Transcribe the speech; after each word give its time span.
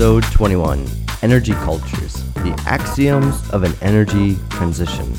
Episode 0.00 0.32
21 0.32 0.86
Energy 1.20 1.52
Cultures 1.52 2.14
The 2.36 2.58
Axioms 2.66 3.50
of 3.50 3.64
an 3.64 3.74
Energy 3.82 4.38
Transition. 4.48 5.12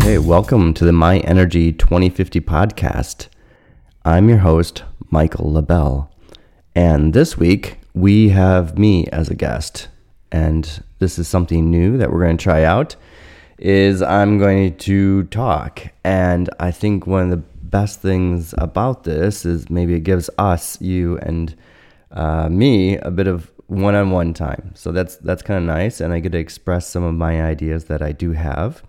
Okay, 0.00 0.16
welcome 0.16 0.72
to 0.72 0.86
the 0.86 0.94
My 0.94 1.18
Energy 1.18 1.74
2050 1.74 2.40
podcast. 2.40 3.28
I'm 4.02 4.30
your 4.30 4.38
host, 4.38 4.82
Michael 5.10 5.52
LaBelle. 5.52 6.10
And 6.74 7.12
this 7.12 7.36
week, 7.36 7.78
we 7.92 8.30
have 8.30 8.78
me 8.78 9.08
as 9.08 9.28
a 9.28 9.34
guest. 9.34 9.88
And 10.30 10.82
this 11.00 11.18
is 11.18 11.28
something 11.28 11.70
new 11.70 11.98
that 11.98 12.10
we're 12.10 12.24
going 12.24 12.38
to 12.38 12.42
try 12.42 12.64
out 12.64 12.96
is 13.58 14.00
I'm 14.00 14.38
going 14.38 14.74
to 14.78 15.24
talk. 15.24 15.88
And 16.02 16.48
I 16.58 16.70
think 16.70 17.06
one 17.06 17.24
of 17.24 17.30
the 17.30 17.51
best 17.72 18.00
things 18.00 18.54
about 18.58 19.02
this 19.02 19.44
is 19.44 19.68
maybe 19.68 19.94
it 19.94 20.04
gives 20.04 20.30
us, 20.38 20.80
you, 20.80 21.18
and 21.18 21.56
uh, 22.12 22.48
me 22.48 22.98
a 22.98 23.10
bit 23.10 23.26
of 23.26 23.50
one-on-one 23.66 24.34
time. 24.34 24.72
So 24.76 24.92
that's 24.92 25.16
that's 25.16 25.42
kind 25.42 25.58
of 25.58 25.64
nice, 25.64 26.00
and 26.00 26.12
I 26.12 26.20
get 26.20 26.32
to 26.32 26.38
express 26.38 26.86
some 26.86 27.02
of 27.02 27.14
my 27.14 27.42
ideas 27.42 27.86
that 27.86 28.02
I 28.02 28.12
do 28.12 28.32
have. 28.32 28.84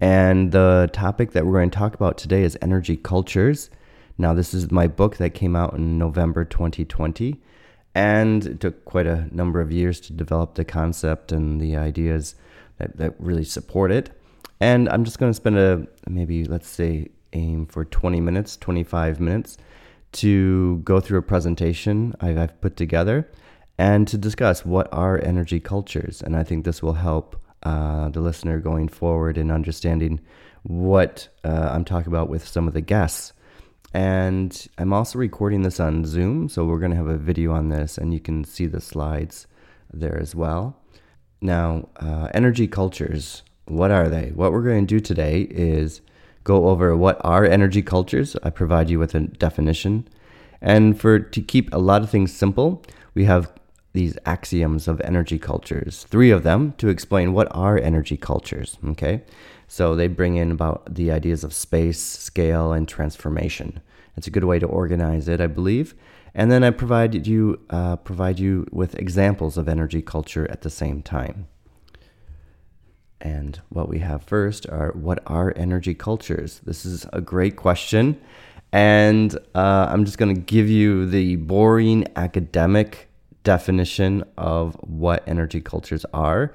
And 0.00 0.52
the 0.52 0.90
topic 0.92 1.32
that 1.32 1.46
we're 1.46 1.54
going 1.54 1.70
to 1.70 1.78
talk 1.78 1.94
about 1.94 2.18
today 2.18 2.42
is 2.42 2.58
energy 2.60 2.96
cultures. 2.96 3.70
Now, 4.18 4.34
this 4.34 4.52
is 4.52 4.70
my 4.70 4.88
book 4.88 5.16
that 5.16 5.30
came 5.30 5.56
out 5.56 5.74
in 5.74 5.96
November 5.98 6.44
2020, 6.44 7.40
and 7.94 8.44
it 8.44 8.60
took 8.60 8.84
quite 8.84 9.06
a 9.06 9.28
number 9.32 9.60
of 9.60 9.72
years 9.72 10.00
to 10.02 10.12
develop 10.12 10.56
the 10.56 10.64
concept 10.64 11.30
and 11.32 11.60
the 11.60 11.76
ideas 11.76 12.34
that, 12.78 12.96
that 12.96 13.14
really 13.18 13.44
support 13.44 13.92
it. 13.92 14.10
And 14.60 14.88
I'm 14.88 15.04
just 15.04 15.20
going 15.20 15.30
to 15.30 15.34
spend 15.34 15.56
a 15.56 15.86
maybe, 16.08 16.44
let's 16.44 16.68
say, 16.68 17.10
aim 17.32 17.66
for 17.66 17.84
20 17.84 18.20
minutes, 18.20 18.56
25 18.56 19.20
minutes 19.20 19.58
to 20.12 20.78
go 20.78 21.00
through 21.00 21.18
a 21.18 21.22
presentation 21.22 22.14
I've, 22.20 22.38
I've 22.38 22.60
put 22.60 22.76
together 22.76 23.28
and 23.78 24.08
to 24.08 24.18
discuss 24.18 24.64
what 24.64 24.88
are 24.92 25.22
energy 25.22 25.60
cultures. 25.60 26.22
And 26.22 26.36
I 26.36 26.42
think 26.42 26.64
this 26.64 26.82
will 26.82 26.94
help 26.94 27.40
uh, 27.62 28.08
the 28.08 28.20
listener 28.20 28.58
going 28.58 28.88
forward 28.88 29.38
in 29.38 29.50
understanding 29.50 30.20
what 30.62 31.28
uh, 31.44 31.70
I'm 31.72 31.84
talking 31.84 32.12
about 32.12 32.28
with 32.28 32.46
some 32.46 32.66
of 32.66 32.74
the 32.74 32.80
guests. 32.80 33.32
And 33.94 34.68
I'm 34.76 34.92
also 34.92 35.18
recording 35.18 35.62
this 35.62 35.80
on 35.80 36.04
Zoom, 36.04 36.48
so 36.48 36.66
we're 36.66 36.78
going 36.78 36.90
to 36.90 36.96
have 36.96 37.06
a 37.06 37.16
video 37.16 37.52
on 37.52 37.70
this, 37.70 37.96
and 37.96 38.12
you 38.12 38.20
can 38.20 38.44
see 38.44 38.66
the 38.66 38.80
slides 38.80 39.46
there 39.92 40.18
as 40.20 40.34
well. 40.34 40.76
Now, 41.40 41.88
uh, 41.96 42.28
energy 42.34 42.68
cultures, 42.68 43.42
what 43.64 43.90
are 43.90 44.08
they? 44.08 44.30
What 44.34 44.52
we're 44.52 44.62
going 44.62 44.86
to 44.86 44.94
do 44.94 45.00
today 45.00 45.42
is 45.42 46.02
go 46.48 46.68
over 46.70 46.96
what 46.96 47.20
are 47.22 47.44
energy 47.44 47.82
cultures. 47.82 48.34
I 48.42 48.48
provide 48.50 48.88
you 48.88 48.98
with 48.98 49.14
a 49.14 49.20
definition. 49.20 50.08
And 50.62 50.98
for 50.98 51.18
to 51.20 51.40
keep 51.42 51.72
a 51.72 51.78
lot 51.90 52.02
of 52.02 52.10
things 52.10 52.34
simple, 52.34 52.82
we 53.14 53.24
have 53.24 53.52
these 53.92 54.16
axioms 54.24 54.88
of 54.88 55.00
energy 55.02 55.38
cultures, 55.38 56.06
three 56.08 56.30
of 56.30 56.42
them 56.44 56.72
to 56.78 56.88
explain 56.88 57.32
what 57.32 57.48
are 57.50 57.78
energy 57.78 58.16
cultures. 58.16 58.78
Okay, 58.92 59.22
so 59.66 59.94
they 59.94 60.08
bring 60.08 60.36
in 60.36 60.50
about 60.50 60.94
the 60.94 61.10
ideas 61.10 61.44
of 61.44 61.52
space, 61.52 62.00
scale, 62.00 62.72
and 62.72 62.88
transformation. 62.88 63.80
It's 64.16 64.26
a 64.26 64.34
good 64.36 64.44
way 64.44 64.58
to 64.58 64.66
organize 64.66 65.28
it, 65.28 65.40
I 65.40 65.46
believe. 65.46 65.94
And 66.34 66.50
then 66.50 66.64
I 66.64 66.70
provide 66.70 67.26
you 67.26 67.60
uh, 67.70 67.96
provide 67.96 68.38
you 68.38 68.66
with 68.72 68.94
examples 68.94 69.58
of 69.58 69.68
energy 69.68 70.02
culture 70.02 70.50
at 70.50 70.62
the 70.62 70.70
same 70.70 71.02
time. 71.02 71.46
And 73.20 73.60
what 73.68 73.88
we 73.88 73.98
have 74.00 74.22
first 74.22 74.68
are 74.68 74.92
what 74.92 75.22
are 75.26 75.52
energy 75.56 75.94
cultures? 75.94 76.60
This 76.64 76.86
is 76.86 77.06
a 77.12 77.20
great 77.20 77.56
question. 77.56 78.20
And 78.72 79.34
uh, 79.54 79.86
I'm 79.88 80.04
just 80.04 80.18
going 80.18 80.34
to 80.34 80.40
give 80.40 80.68
you 80.68 81.06
the 81.06 81.36
boring 81.36 82.06
academic 82.16 83.08
definition 83.44 84.24
of 84.36 84.74
what 84.82 85.26
energy 85.26 85.60
cultures 85.60 86.04
are. 86.12 86.54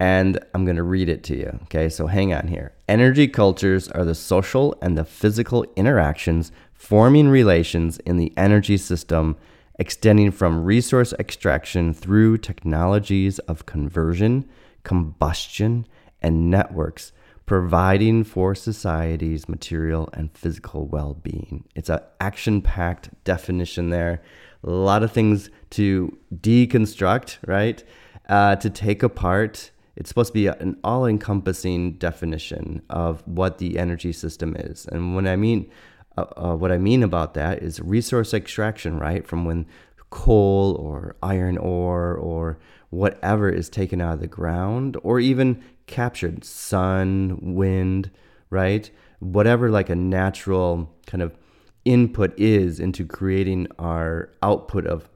And 0.00 0.38
I'm 0.54 0.64
going 0.64 0.76
to 0.76 0.82
read 0.82 1.08
it 1.08 1.24
to 1.24 1.36
you. 1.36 1.58
Okay, 1.64 1.88
so 1.88 2.06
hang 2.06 2.32
on 2.32 2.46
here. 2.46 2.72
Energy 2.88 3.26
cultures 3.26 3.88
are 3.88 4.04
the 4.04 4.14
social 4.14 4.76
and 4.80 4.96
the 4.96 5.04
physical 5.04 5.64
interactions 5.74 6.52
forming 6.72 7.28
relations 7.28 7.98
in 8.00 8.16
the 8.16 8.32
energy 8.36 8.76
system 8.76 9.36
extending 9.78 10.30
from 10.30 10.64
resource 10.64 11.12
extraction 11.18 11.92
through 11.92 12.38
technologies 12.38 13.38
of 13.40 13.66
conversion 13.66 14.48
combustion, 14.82 15.86
and 16.20 16.50
networks, 16.50 17.12
providing 17.46 18.24
for 18.24 18.54
society's 18.54 19.48
material 19.48 20.08
and 20.12 20.36
physical 20.36 20.86
well 20.86 21.14
being. 21.14 21.64
It's 21.74 21.88
an 21.88 22.00
action 22.20 22.60
packed 22.60 23.10
definition 23.24 23.90
there. 23.90 24.22
A 24.64 24.70
lot 24.70 25.02
of 25.02 25.12
things 25.12 25.50
to 25.70 26.18
deconstruct, 26.34 27.38
right? 27.46 27.82
Uh, 28.28 28.56
to 28.56 28.68
take 28.68 29.02
apart. 29.02 29.70
It's 29.96 30.08
supposed 30.08 30.28
to 30.28 30.34
be 30.34 30.46
an 30.46 30.76
all 30.84 31.06
encompassing 31.06 31.94
definition 31.94 32.82
of 32.88 33.26
what 33.26 33.58
the 33.58 33.78
energy 33.78 34.12
system 34.12 34.54
is. 34.56 34.86
And 34.86 35.16
when 35.16 35.26
I 35.26 35.36
mean, 35.36 35.70
uh, 36.16 36.26
uh, 36.36 36.56
what 36.56 36.70
I 36.70 36.78
mean 36.78 37.02
about 37.02 37.34
that 37.34 37.62
is 37.62 37.80
resource 37.80 38.34
extraction, 38.34 38.98
right? 38.98 39.26
From 39.26 39.44
when 39.44 39.66
coal 40.10 40.74
or 40.74 41.16
iron 41.22 41.58
ore 41.58 42.14
or 42.14 42.58
whatever 42.90 43.48
is 43.48 43.68
taken 43.68 44.00
out 44.00 44.14
of 44.14 44.20
the 44.20 44.26
ground 44.26 44.96
or 45.02 45.20
even 45.20 45.62
captured 45.86 46.44
sun, 46.44 47.38
wind, 47.40 48.10
right? 48.50 48.90
Whatever 49.20 49.70
like 49.70 49.90
a 49.90 49.96
natural 49.96 50.94
kind 51.06 51.22
of 51.22 51.36
input 51.84 52.38
is 52.38 52.80
into 52.80 53.04
creating 53.04 53.66
our 53.78 54.30
output 54.42 54.86
of 54.86 55.08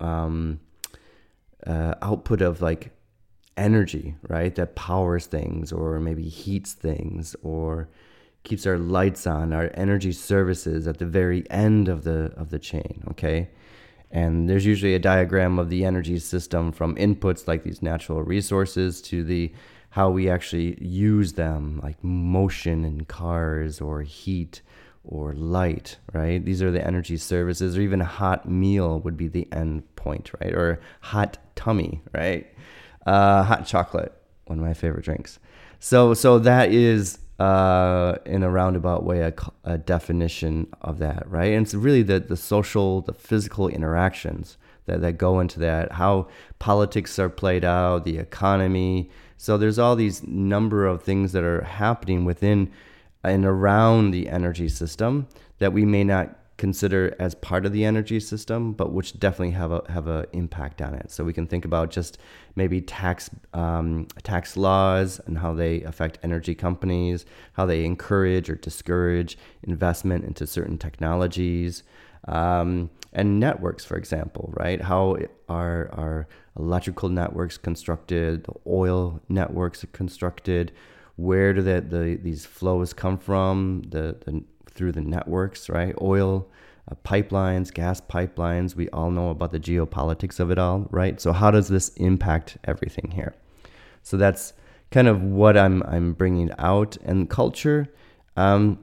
um, 0.00 0.60
uh, 1.66 1.94
output 2.02 2.40
of 2.40 2.60
like 2.62 2.90
energy, 3.56 4.14
right? 4.28 4.54
That 4.54 4.74
powers 4.74 5.26
things 5.26 5.72
or 5.72 6.00
maybe 6.00 6.28
heats 6.28 6.72
things 6.72 7.36
or 7.42 7.88
keeps 8.44 8.66
our 8.66 8.78
lights 8.78 9.26
on, 9.26 9.52
our 9.52 9.70
energy 9.74 10.12
services 10.12 10.86
at 10.86 10.98
the 10.98 11.06
very 11.06 11.48
end 11.50 11.88
of 11.88 12.04
the 12.04 12.32
of 12.36 12.50
the 12.50 12.58
chain, 12.58 13.02
okay? 13.10 13.50
And 14.10 14.48
there's 14.48 14.64
usually 14.64 14.94
a 14.94 14.98
diagram 14.98 15.58
of 15.58 15.68
the 15.68 15.84
energy 15.84 16.18
system 16.18 16.72
from 16.72 16.96
inputs 16.96 17.46
like 17.46 17.62
these 17.62 17.82
natural 17.82 18.22
resources 18.22 19.02
to 19.02 19.22
the 19.22 19.52
how 19.90 20.10
we 20.10 20.28
actually 20.28 20.76
use 20.82 21.32
them, 21.32 21.80
like 21.82 22.02
motion 22.04 22.84
in 22.84 23.04
cars 23.04 23.80
or 23.80 24.02
heat 24.02 24.60
or 25.04 25.32
light, 25.32 25.96
right? 26.12 26.44
These 26.44 26.62
are 26.62 26.70
the 26.70 26.86
energy 26.86 27.16
services, 27.16 27.76
or 27.76 27.80
even 27.80 28.02
a 28.02 28.06
hot 28.06 28.48
meal 28.48 29.00
would 29.00 29.16
be 29.16 29.28
the 29.28 29.48
end 29.52 29.82
point, 29.96 30.30
right? 30.40 30.52
Or 30.52 30.80
hot 31.00 31.38
tummy, 31.56 32.02
right? 32.12 32.46
Uh, 33.06 33.42
hot 33.42 33.66
chocolate, 33.66 34.12
one 34.44 34.58
of 34.58 34.64
my 34.64 34.74
favorite 34.74 35.04
drinks. 35.04 35.38
So, 35.80 36.14
so 36.14 36.38
that 36.40 36.72
is 36.72 37.18
uh, 37.38 38.16
in 38.26 38.42
a 38.42 38.50
roundabout 38.50 39.04
way 39.04 39.20
a, 39.20 39.32
a, 39.62 39.78
definition 39.78 40.66
of 40.82 40.98
that, 40.98 41.30
right? 41.30 41.52
And 41.52 41.64
it's 41.64 41.74
really 41.74 42.02
the, 42.02 42.18
the 42.18 42.36
social, 42.36 43.02
the 43.02 43.12
physical 43.12 43.68
interactions 43.68 44.58
that, 44.86 45.00
that 45.02 45.18
go 45.18 45.38
into 45.38 45.60
that, 45.60 45.92
how 45.92 46.26
politics 46.58 47.16
are 47.20 47.28
played 47.28 47.64
out, 47.64 48.04
the 48.04 48.18
economy. 48.18 49.08
So 49.36 49.56
there's 49.56 49.78
all 49.78 49.94
these 49.94 50.26
number 50.26 50.84
of 50.84 51.04
things 51.04 51.30
that 51.30 51.44
are 51.44 51.62
happening 51.62 52.24
within 52.24 52.72
and 53.22 53.44
around 53.44 54.10
the 54.10 54.28
energy 54.28 54.68
system 54.68 55.28
that 55.58 55.72
we 55.72 55.84
may 55.84 56.02
not 56.02 56.37
consider 56.58 57.14
as 57.20 57.34
part 57.36 57.64
of 57.64 57.72
the 57.72 57.84
energy 57.84 58.20
system, 58.20 58.72
but 58.72 58.92
which 58.92 59.18
definitely 59.18 59.52
have 59.52 59.72
a 59.72 59.82
have 59.88 60.06
an 60.08 60.26
impact 60.32 60.82
on 60.82 60.92
it. 60.94 61.10
So 61.10 61.24
we 61.24 61.32
can 61.32 61.46
think 61.46 61.64
about 61.64 61.90
just 61.90 62.18
maybe 62.56 62.80
tax 62.80 63.30
um, 63.54 64.08
tax 64.24 64.56
laws 64.56 65.20
and 65.26 65.38
how 65.38 65.54
they 65.54 65.82
affect 65.82 66.18
energy 66.22 66.54
companies, 66.54 67.24
how 67.52 67.64
they 67.64 67.84
encourage 67.84 68.50
or 68.50 68.56
discourage 68.56 69.38
investment 69.62 70.24
into 70.24 70.46
certain 70.46 70.76
technologies, 70.76 71.84
um, 72.26 72.90
and 73.12 73.40
networks, 73.40 73.84
for 73.84 73.96
example, 73.96 74.52
right? 74.56 74.82
How 74.82 75.16
are 75.48 75.88
our 75.92 76.28
electrical 76.58 77.08
networks 77.08 77.56
constructed, 77.56 78.44
the 78.44 78.54
oil 78.66 79.20
networks 79.28 79.84
constructed? 79.92 80.72
Where 81.16 81.52
do 81.52 81.62
the, 81.62 81.80
the 81.80 82.16
these 82.16 82.46
flows 82.46 82.92
come 82.92 83.18
from? 83.18 83.82
The, 83.88 84.16
the 84.24 84.44
through 84.78 84.92
the 84.92 85.02
networks, 85.02 85.68
right? 85.68 85.94
Oil 86.00 86.48
uh, 86.90 86.94
pipelines, 87.04 87.74
gas 87.74 88.00
pipelines. 88.00 88.76
We 88.76 88.88
all 88.90 89.10
know 89.10 89.30
about 89.30 89.52
the 89.52 89.60
geopolitics 89.60 90.40
of 90.40 90.50
it 90.50 90.58
all, 90.58 90.86
right? 90.90 91.20
So 91.20 91.32
how 91.32 91.50
does 91.50 91.68
this 91.68 91.88
impact 91.96 92.56
everything 92.64 93.10
here? 93.10 93.34
So 94.02 94.16
that's 94.16 94.54
kind 94.90 95.08
of 95.08 95.22
what 95.22 95.56
I'm 95.56 95.82
I'm 95.82 96.12
bringing 96.12 96.50
out. 96.58 96.96
And 97.04 97.28
culture, 97.28 97.88
um, 98.36 98.78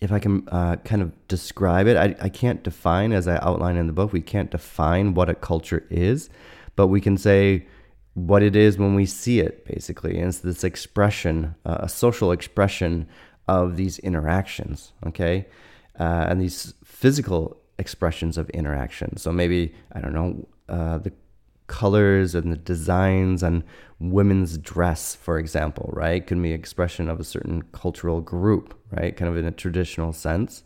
if 0.00 0.10
I 0.10 0.18
can 0.18 0.48
uh, 0.48 0.76
kind 0.76 1.02
of 1.02 1.12
describe 1.28 1.86
it, 1.86 1.96
I, 1.96 2.16
I 2.20 2.28
can't 2.30 2.64
define 2.64 3.12
as 3.12 3.28
I 3.28 3.36
outline 3.36 3.76
in 3.76 3.86
the 3.86 3.92
book. 3.92 4.12
We 4.12 4.22
can't 4.22 4.50
define 4.50 5.14
what 5.14 5.28
a 5.28 5.34
culture 5.34 5.86
is, 5.90 6.30
but 6.74 6.86
we 6.86 7.00
can 7.00 7.18
say 7.18 7.66
what 8.14 8.42
it 8.42 8.56
is 8.56 8.78
when 8.78 8.94
we 8.94 9.06
see 9.06 9.40
it, 9.40 9.64
basically. 9.66 10.18
And 10.18 10.28
it's 10.28 10.38
this 10.38 10.64
expression, 10.64 11.54
uh, 11.64 11.78
a 11.80 11.88
social 11.88 12.32
expression 12.32 13.06
of 13.58 13.76
these 13.76 13.98
interactions, 13.98 14.92
okay? 15.06 15.46
Uh, 15.98 16.26
and 16.28 16.40
these 16.40 16.74
physical 16.84 17.56
expressions 17.78 18.38
of 18.38 18.48
interaction. 18.50 19.16
So 19.16 19.32
maybe 19.32 19.74
I 19.92 20.00
don't 20.00 20.12
know 20.12 20.48
uh, 20.68 20.98
the 20.98 21.12
colors 21.66 22.34
and 22.34 22.52
the 22.52 22.56
designs 22.56 23.42
on 23.42 23.64
women's 23.98 24.58
dress, 24.58 25.14
for 25.14 25.38
example, 25.38 25.90
right? 25.92 26.26
Can 26.26 26.40
be 26.42 26.52
expression 26.52 27.08
of 27.08 27.20
a 27.20 27.24
certain 27.24 27.62
cultural 27.72 28.20
group, 28.20 28.74
right? 28.92 29.16
Kind 29.16 29.30
of 29.30 29.36
in 29.36 29.44
a 29.44 29.52
traditional 29.52 30.12
sense. 30.12 30.62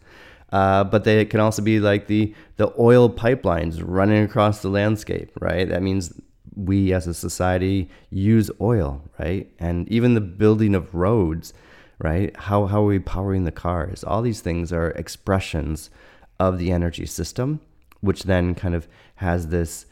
Uh, 0.53 0.85
but 0.85 1.05
they 1.05 1.25
can 1.25 1.41
also 1.41 1.63
be 1.63 1.81
like 1.81 2.07
the 2.07 2.35
the 2.57 2.73
oil 2.79 3.09
pipelines 3.11 3.83
running 3.85 4.23
across 4.23 4.63
the 4.63 4.69
landscape, 4.69 5.31
right? 5.41 5.69
That 5.69 5.83
means 5.83 6.13
we 6.55 6.93
as 6.93 7.07
a 7.07 7.15
society 7.15 7.89
use 8.11 8.51
oil, 8.61 9.03
right? 9.19 9.51
And 9.59 9.89
even 9.89 10.15
the 10.15 10.21
building 10.21 10.75
of 10.75 10.95
roads, 10.95 11.53
right? 11.99 12.37
How 12.37 12.67
how 12.67 12.83
are 12.83 12.87
we 12.87 12.99
powering 12.99 13.45
the 13.45 13.53
cars? 13.53 14.05
All 14.05 14.23
these 14.23 14.41
things 14.41 14.73
are 14.73 14.91
expressions 14.91 15.91
of 16.39 16.59
the 16.59 16.73
energy 16.73 17.07
system, 17.07 17.61
which 18.01 18.25
then 18.25 18.55
kind 18.55 18.75
of 18.75 18.89
has 19.17 19.49
this 19.49 19.87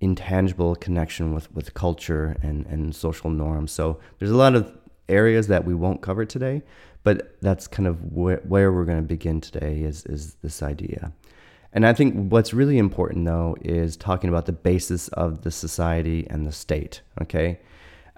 intangible 0.00 0.76
connection 0.76 1.34
with, 1.34 1.50
with 1.54 1.74
culture 1.74 2.36
and, 2.42 2.66
and 2.66 2.94
social 2.94 3.30
norms. 3.30 3.72
So 3.72 3.98
there's 4.18 4.30
a 4.30 4.36
lot 4.36 4.54
of 4.54 4.76
areas 5.08 5.46
that 5.46 5.64
we 5.64 5.74
won't 5.74 6.02
cover 6.02 6.24
today, 6.24 6.62
but 7.02 7.36
that's 7.40 7.66
kind 7.66 7.86
of 7.86 8.12
where, 8.12 8.42
where 8.46 8.72
we're 8.72 8.84
going 8.84 8.98
to 8.98 9.08
begin 9.08 9.40
today 9.40 9.80
is, 9.80 10.04
is 10.06 10.34
this 10.42 10.62
idea. 10.62 11.12
And 11.72 11.86
I 11.86 11.92
think 11.92 12.30
what's 12.30 12.52
really 12.54 12.78
important 12.78 13.24
though 13.26 13.56
is 13.62 13.96
talking 13.96 14.28
about 14.28 14.46
the 14.46 14.52
basis 14.52 15.08
of 15.08 15.42
the 15.42 15.50
society 15.50 16.26
and 16.28 16.46
the 16.46 16.52
state. 16.52 17.00
Okay. 17.22 17.60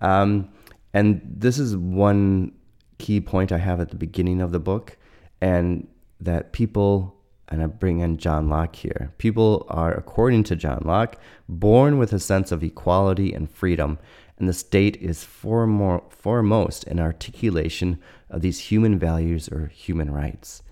Um, 0.01 0.51
and 0.95 1.21
this 1.25 1.59
is 1.59 1.77
one 1.77 2.53
key 2.99 3.21
point 3.21 3.53
I 3.53 3.59
have 3.59 3.81
at 3.81 3.91
the 3.91 3.97
beginning 3.97 4.41
of 4.41 4.53
the 4.53 4.61
book, 4.61 4.97
and 5.41 5.87
that 6.21 6.53
people 6.53 7.15
and 7.49 7.63
I 7.63 7.67
bring 7.67 8.01
in 8.01 8.19
John 8.19 8.49
Locke 8.49 8.77
here. 8.77 9.13
People 9.19 9.67
are, 9.71 9.95
according 9.95 10.45
to 10.45 10.57
John 10.57 10.83
Locke, 10.85 11.17
born 11.49 11.99
with 11.99 12.13
a 12.13 12.19
sense 12.19 12.53
of 12.53 12.63
equality 12.63 13.33
and 13.33 13.51
freedom, 13.51 13.99
and 14.39 14.49
the 14.49 14.53
state 14.53 14.97
is 14.99 15.25
foremost 15.25 16.85
an 16.85 17.01
articulation 17.01 17.99
of 18.31 18.43
these 18.43 18.59
human 18.61 18.99
values 18.99 19.49
or 19.49 19.69
human 19.69 20.11
rights. 20.11 20.63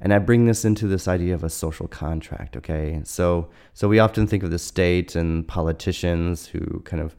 And 0.00 0.12
I 0.12 0.18
bring 0.18 0.44
this 0.44 0.64
into 0.64 0.88
this 0.88 1.06
idea 1.06 1.34
of 1.34 1.44
a 1.44 1.48
social 1.48 1.86
contract, 1.86 2.56
okay? 2.56 3.00
So, 3.04 3.48
so 3.72 3.88
we 3.88 4.00
often 4.00 4.26
think 4.26 4.42
of 4.42 4.50
the 4.50 4.58
state 4.58 5.14
and 5.14 5.46
politicians 5.46 6.46
who 6.46 6.80
kind 6.80 7.00
of 7.00 7.14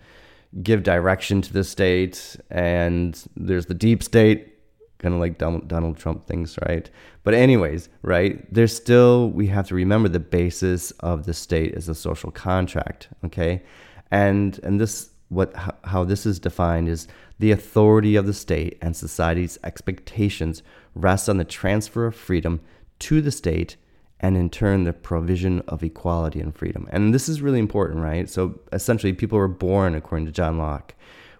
give 0.61 0.83
direction 0.83 1.41
to 1.41 1.53
the 1.53 1.63
state, 1.63 2.35
and 2.50 3.23
there's 3.35 3.65
the 3.68 3.73
deep 3.73 4.03
state, 4.03 4.55
kind 5.00 5.13
of 5.13 5.19
like 5.19 5.38
Donald 5.38 5.97
Trump 5.97 6.25
thinks, 6.27 6.57
right? 6.68 6.89
But 7.24 7.33
anyways, 7.33 7.89
right? 8.01 8.51
There's 8.53 8.75
still 8.75 9.30
we 9.30 9.47
have 9.47 9.68
to 9.68 9.75
remember 9.75 10.09
the 10.09 10.19
basis 10.19 10.92
of 11.00 11.25
the 11.25 11.33
state 11.33 11.74
is 11.74 11.89
a 11.89 11.95
social 11.95 12.31
contract, 12.31 13.09
okay? 13.24 13.63
And 14.12 14.59
and 14.63 14.80
this 14.80 15.09
what 15.30 15.53
how 15.83 16.03
this 16.03 16.25
is 16.25 16.39
defined 16.39 16.88
is 16.88 17.07
the 17.39 17.51
authority 17.51 18.15
of 18.15 18.25
the 18.25 18.33
state 18.33 18.77
and 18.81 18.95
society's 18.95 19.59
expectations 19.63 20.63
rest 20.94 21.27
on 21.27 21.38
the 21.38 21.44
transfer 21.44 22.06
of 22.06 22.15
freedom 22.15 22.62
to 23.00 23.21
the 23.21 23.31
state 23.31 23.75
and 24.21 24.38
in 24.38 24.50
turn 24.50 24.86
the 24.86 24.94
provision 24.94 25.62
of 25.68 25.83
equality 25.83 26.39
and 26.39 26.56
freedom. 26.56 26.88
And 26.92 27.13
this 27.13 27.27
is 27.27 27.42
really 27.42 27.59
important, 27.59 28.00
right? 28.00 28.30
So 28.30 28.59
essentially 28.71 29.12
people 29.12 29.38
were 29.38 29.50
born 29.50 29.94
according 29.94 30.25
to 30.27 30.31
John 30.31 30.57
Locke 30.57 30.95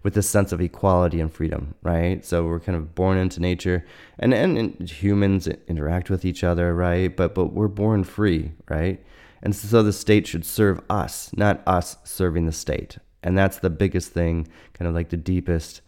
with 0.06 0.14
this 0.14 0.30
sense 0.30 0.52
of 0.52 0.62
equality 0.62 1.20
and 1.20 1.34
freedom, 1.34 1.74
right? 1.82 2.24
So 2.24 2.46
we're 2.46 2.60
kind 2.60 2.76
of 2.76 2.94
born 2.94 3.18
into 3.18 3.42
nature, 3.42 3.84
and, 4.20 4.36
and, 4.36 4.56
and 4.56 4.88
humans 4.88 5.48
interact 5.68 6.12
with 6.12 6.24
each 6.24 6.44
other, 6.44 6.76
right? 6.76 7.08
But 7.18 7.34
but 7.34 7.46
we're 7.46 7.68
born 7.68 8.04
free, 8.04 8.52
right? 8.70 9.04
And 9.42 9.56
so 9.56 9.82
the 9.82 9.92
state 9.92 10.28
should 10.28 10.46
serve 10.46 10.80
us, 10.92 11.32
not 11.36 11.64
us 11.66 11.98
serving 12.04 12.46
the 12.46 12.52
state. 12.52 13.00
And 13.24 13.36
that's 13.36 13.58
the 13.58 13.72
biggest 13.72 14.12
thing, 14.12 14.48
kind 14.74 14.88
of 14.88 14.94
like 14.94 15.10
the 15.10 15.18
deepest, 15.18 15.82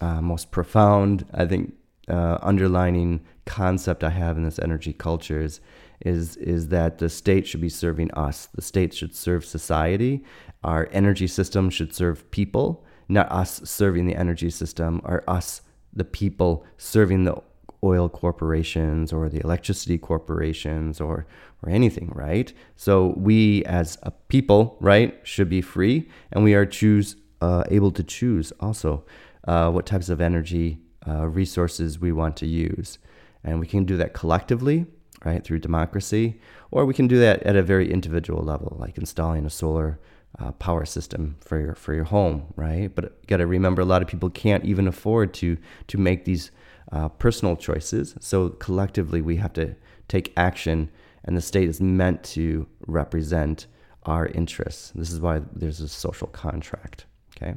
uh, 0.00 0.22
most 0.22 0.50
profound, 0.50 1.26
I 1.34 1.44
think, 1.44 1.74
uh, 2.08 2.38
underlining 2.40 3.20
concept 3.44 4.02
I 4.02 4.10
have 4.10 4.38
in 4.38 4.42
this 4.42 4.58
energy 4.58 4.94
culture 4.94 5.42
is, 5.42 5.60
is, 6.00 6.36
is 6.38 6.68
that 6.68 6.96
the 6.96 7.10
state 7.10 7.46
should 7.46 7.60
be 7.60 7.68
serving 7.68 8.10
us. 8.12 8.46
The 8.54 8.62
state 8.62 8.94
should 8.94 9.14
serve 9.14 9.44
society. 9.44 10.24
Our 10.64 10.88
energy 10.92 11.26
system 11.26 11.68
should 11.68 11.94
serve 11.94 12.30
people 12.30 12.86
not 13.10 13.30
us 13.30 13.60
serving 13.64 14.06
the 14.06 14.14
energy 14.14 14.50
system 14.50 15.00
or 15.04 15.24
us, 15.28 15.62
the 15.92 16.04
people, 16.04 16.64
serving 16.78 17.24
the 17.24 17.36
oil 17.82 18.08
corporations 18.08 19.12
or 19.12 19.28
the 19.28 19.40
electricity 19.40 19.98
corporations 19.98 21.00
or 21.00 21.26
or 21.62 21.68
anything, 21.70 22.10
right? 22.14 22.52
So 22.76 23.14
we 23.16 23.64
as 23.64 23.98
a 24.02 24.10
people, 24.10 24.78
right, 24.80 25.18
should 25.24 25.50
be 25.50 25.60
free, 25.60 26.08
and 26.32 26.42
we 26.42 26.54
are 26.54 26.64
choose 26.64 27.16
uh, 27.40 27.64
able 27.70 27.90
to 27.92 28.02
choose 28.02 28.52
also 28.60 29.04
uh, 29.46 29.70
what 29.70 29.86
types 29.86 30.08
of 30.08 30.20
energy 30.20 30.78
uh, 31.06 31.26
resources 31.26 31.98
we 31.98 32.12
want 32.12 32.36
to 32.38 32.46
use, 32.46 32.98
and 33.44 33.60
we 33.60 33.66
can 33.66 33.84
do 33.84 33.96
that 33.96 34.14
collectively, 34.14 34.86
right, 35.24 35.44
through 35.44 35.58
democracy, 35.58 36.40
or 36.70 36.86
we 36.86 36.94
can 36.94 37.08
do 37.08 37.18
that 37.18 37.42
at 37.42 37.56
a 37.56 37.62
very 37.62 37.90
individual 37.90 38.42
level, 38.42 38.76
like 38.78 38.96
installing 38.96 39.44
a 39.44 39.50
solar 39.50 39.98
uh, 40.38 40.52
power 40.52 40.84
system 40.84 41.36
for 41.40 41.60
your 41.60 41.74
for 41.74 41.94
your 41.94 42.04
home, 42.04 42.52
right? 42.56 42.94
But 42.94 43.04
you 43.04 43.26
got 43.26 43.38
to 43.38 43.46
remember, 43.46 43.82
a 43.82 43.84
lot 43.84 44.02
of 44.02 44.08
people 44.08 44.30
can't 44.30 44.64
even 44.64 44.86
afford 44.86 45.34
to 45.34 45.56
to 45.88 45.98
make 45.98 46.24
these 46.24 46.50
uh, 46.92 47.08
personal 47.08 47.56
choices. 47.56 48.14
So 48.20 48.50
collectively, 48.50 49.20
we 49.20 49.36
have 49.36 49.52
to 49.54 49.74
take 50.08 50.32
action, 50.36 50.90
and 51.24 51.36
the 51.36 51.40
state 51.40 51.68
is 51.68 51.80
meant 51.80 52.22
to 52.24 52.66
represent 52.86 53.66
our 54.04 54.26
interests. 54.26 54.92
This 54.94 55.12
is 55.12 55.20
why 55.20 55.42
there's 55.52 55.80
a 55.80 55.88
social 55.88 56.28
contract. 56.28 57.06
Okay, 57.36 57.54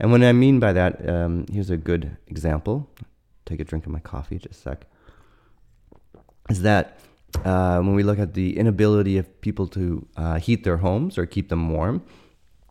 and 0.00 0.10
what 0.10 0.22
I 0.22 0.32
mean 0.32 0.60
by 0.60 0.72
that, 0.72 1.08
um, 1.08 1.46
here's 1.50 1.70
a 1.70 1.76
good 1.76 2.16
example. 2.28 2.88
Take 3.44 3.60
a 3.60 3.64
drink 3.64 3.86
of 3.86 3.92
my 3.92 4.00
coffee, 4.00 4.38
just 4.38 4.60
a 4.60 4.62
sec. 4.62 4.86
Is 6.48 6.62
that 6.62 7.00
uh, 7.44 7.80
when 7.80 7.94
we 7.94 8.02
look 8.02 8.18
at 8.18 8.34
the 8.34 8.56
inability 8.56 9.18
of 9.18 9.40
people 9.40 9.66
to 9.68 10.06
uh, 10.16 10.38
heat 10.38 10.64
their 10.64 10.78
homes 10.78 11.18
or 11.18 11.26
keep 11.26 11.48
them 11.48 11.70
warm, 11.70 12.02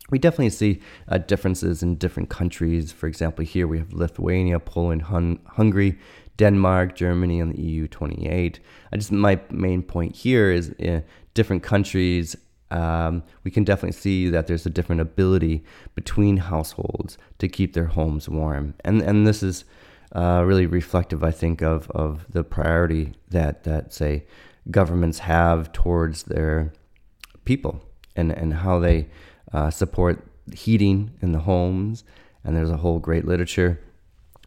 we 0.09 0.19
definitely 0.19 0.51
see 0.51 0.81
uh, 1.07 1.17
differences 1.17 1.81
in 1.81 1.95
different 1.95 2.29
countries. 2.29 2.91
For 2.91 3.07
example, 3.07 3.43
here 3.43 3.67
we 3.67 3.79
have 3.79 3.93
Lithuania, 3.93 4.59
Poland, 4.59 5.03
Hun- 5.03 5.39
Hungary, 5.45 5.97
Denmark, 6.37 6.95
Germany, 6.95 7.39
and 7.39 7.53
the 7.53 7.61
EU 7.61 7.87
28. 7.87 8.59
I 8.91 8.97
just 8.97 9.11
my 9.11 9.39
main 9.49 9.81
point 9.81 10.15
here 10.15 10.51
is 10.51 10.69
in 10.77 10.97
uh, 10.97 11.01
different 11.33 11.63
countries. 11.63 12.35
Um, 12.71 13.23
we 13.43 13.51
can 13.51 13.63
definitely 13.63 13.93
see 13.93 14.29
that 14.29 14.47
there's 14.47 14.65
a 14.65 14.69
different 14.69 15.01
ability 15.01 15.63
between 15.93 16.37
households 16.37 17.17
to 17.37 17.47
keep 17.47 17.73
their 17.73 17.85
homes 17.85 18.27
warm, 18.27 18.73
and 18.83 19.01
and 19.01 19.25
this 19.25 19.41
is 19.43 19.65
uh, 20.13 20.43
really 20.45 20.65
reflective, 20.65 21.23
I 21.23 21.31
think, 21.31 21.61
of 21.61 21.89
of 21.91 22.25
the 22.29 22.43
priority 22.43 23.13
that 23.29 23.63
that 23.63 23.93
say 23.93 24.25
governments 24.69 25.19
have 25.19 25.71
towards 25.71 26.23
their 26.23 26.73
people 27.43 27.83
and, 28.15 28.31
and 28.31 28.53
how 28.55 28.79
they 28.79 29.07
uh, 29.53 29.69
support 29.69 30.25
heating 30.53 31.11
in 31.21 31.31
the 31.31 31.39
homes. 31.39 32.03
And 32.43 32.55
there's 32.55 32.69
a 32.69 32.77
whole 32.77 32.99
great 32.99 33.25
literature 33.25 33.79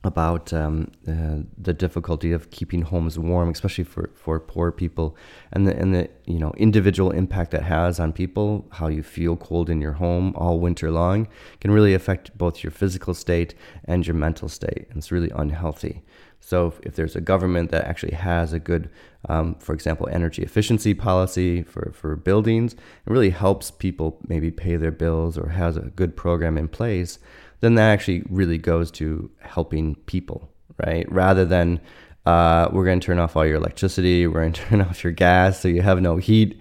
about 0.05 0.53
um, 0.53 0.91
uh, 1.07 1.39
the 1.57 1.75
difficulty 1.75 2.33
of 2.33 2.51
keeping 2.51 2.83
homes 2.83 3.19
warm, 3.19 3.51
especially 3.51 3.85
for, 3.85 4.11
for 4.15 4.39
poor 4.39 4.71
people, 4.71 5.17
and 5.53 5.67
the 5.67 5.77
and 5.77 5.95
the 5.95 6.09
you 6.25 6.39
know 6.39 6.53
individual 6.57 7.11
impact 7.11 7.51
that 7.51 7.63
has 7.63 7.99
on 7.99 8.13
people. 8.13 8.67
How 8.73 8.89
you 8.89 9.03
feel 9.03 9.37
cold 9.37 9.69
in 9.69 9.81
your 9.81 9.95
home 9.95 10.33
all 10.37 10.61
winter 10.61 10.91
long 10.91 11.29
can 11.61 11.71
really 11.71 11.95
affect 11.95 12.37
both 12.39 12.63
your 12.63 12.71
physical 12.71 13.15
state 13.15 13.55
and 13.85 14.07
your 14.07 14.15
mental 14.15 14.49
state, 14.49 14.87
and 14.89 14.99
it's 14.99 15.11
really 15.11 15.31
unhealthy. 15.35 16.03
So 16.41 16.69
if, 16.69 16.81
if 16.83 16.95
there's 16.95 17.17
a 17.17 17.21
government 17.21 17.71
that 17.73 17.85
actually 17.85 18.15
has 18.15 18.53
a 18.53 18.61
good, 18.61 18.91
um, 19.29 19.57
for 19.57 19.75
example, 19.75 20.09
energy 20.11 20.43
efficiency 20.43 20.95
policy 20.95 21.63
for, 21.63 21.93
for 21.93 22.17
buildings, 22.17 22.75
it 22.75 22.81
really 23.07 23.31
helps 23.31 23.71
people 23.71 24.19
maybe 24.29 24.51
pay 24.51 24.77
their 24.77 24.93
bills 24.93 25.37
or 25.37 25.51
has 25.51 25.77
a 25.77 25.83
good 25.83 26.17
program 26.17 26.57
in 26.57 26.69
place, 26.69 27.19
then 27.61 27.75
that 27.75 27.91
actually 27.91 28.23
really 28.29 28.59
goes 28.59 28.91
to 28.93 29.31
helping 29.41 29.97
people, 30.07 30.51
right? 30.85 31.11
Rather 31.11 31.45
than 31.45 31.81
uh, 32.27 32.69
we're 32.73 32.85
going 32.85 33.01
to 33.01 33.07
turn 33.07 33.19
off 33.19 33.37
all 33.37 33.47
your 33.47 33.57
electricity, 33.57 34.27
we're 34.29 34.41
going 34.41 34.53
to 34.53 34.63
turn 34.63 34.81
off 34.81 35.03
your 35.03 35.13
gas 35.13 35.61
so 35.61 35.69
you 35.69 35.83
have 35.83 36.01
no 36.01 36.17
heat, 36.17 36.61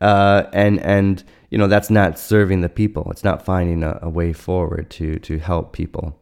uh, 0.00 0.44
and 0.52 0.80
and 0.80 1.24
you 1.50 1.58
know 1.58 1.66
that's 1.66 1.90
not 1.90 2.18
serving 2.18 2.60
the 2.60 2.68
people. 2.68 3.10
It's 3.10 3.24
not 3.24 3.44
finding 3.44 3.82
a, 3.82 3.98
a 4.02 4.08
way 4.08 4.32
forward 4.32 4.90
to 4.90 5.18
to 5.20 5.38
help 5.38 5.72
people. 5.72 6.18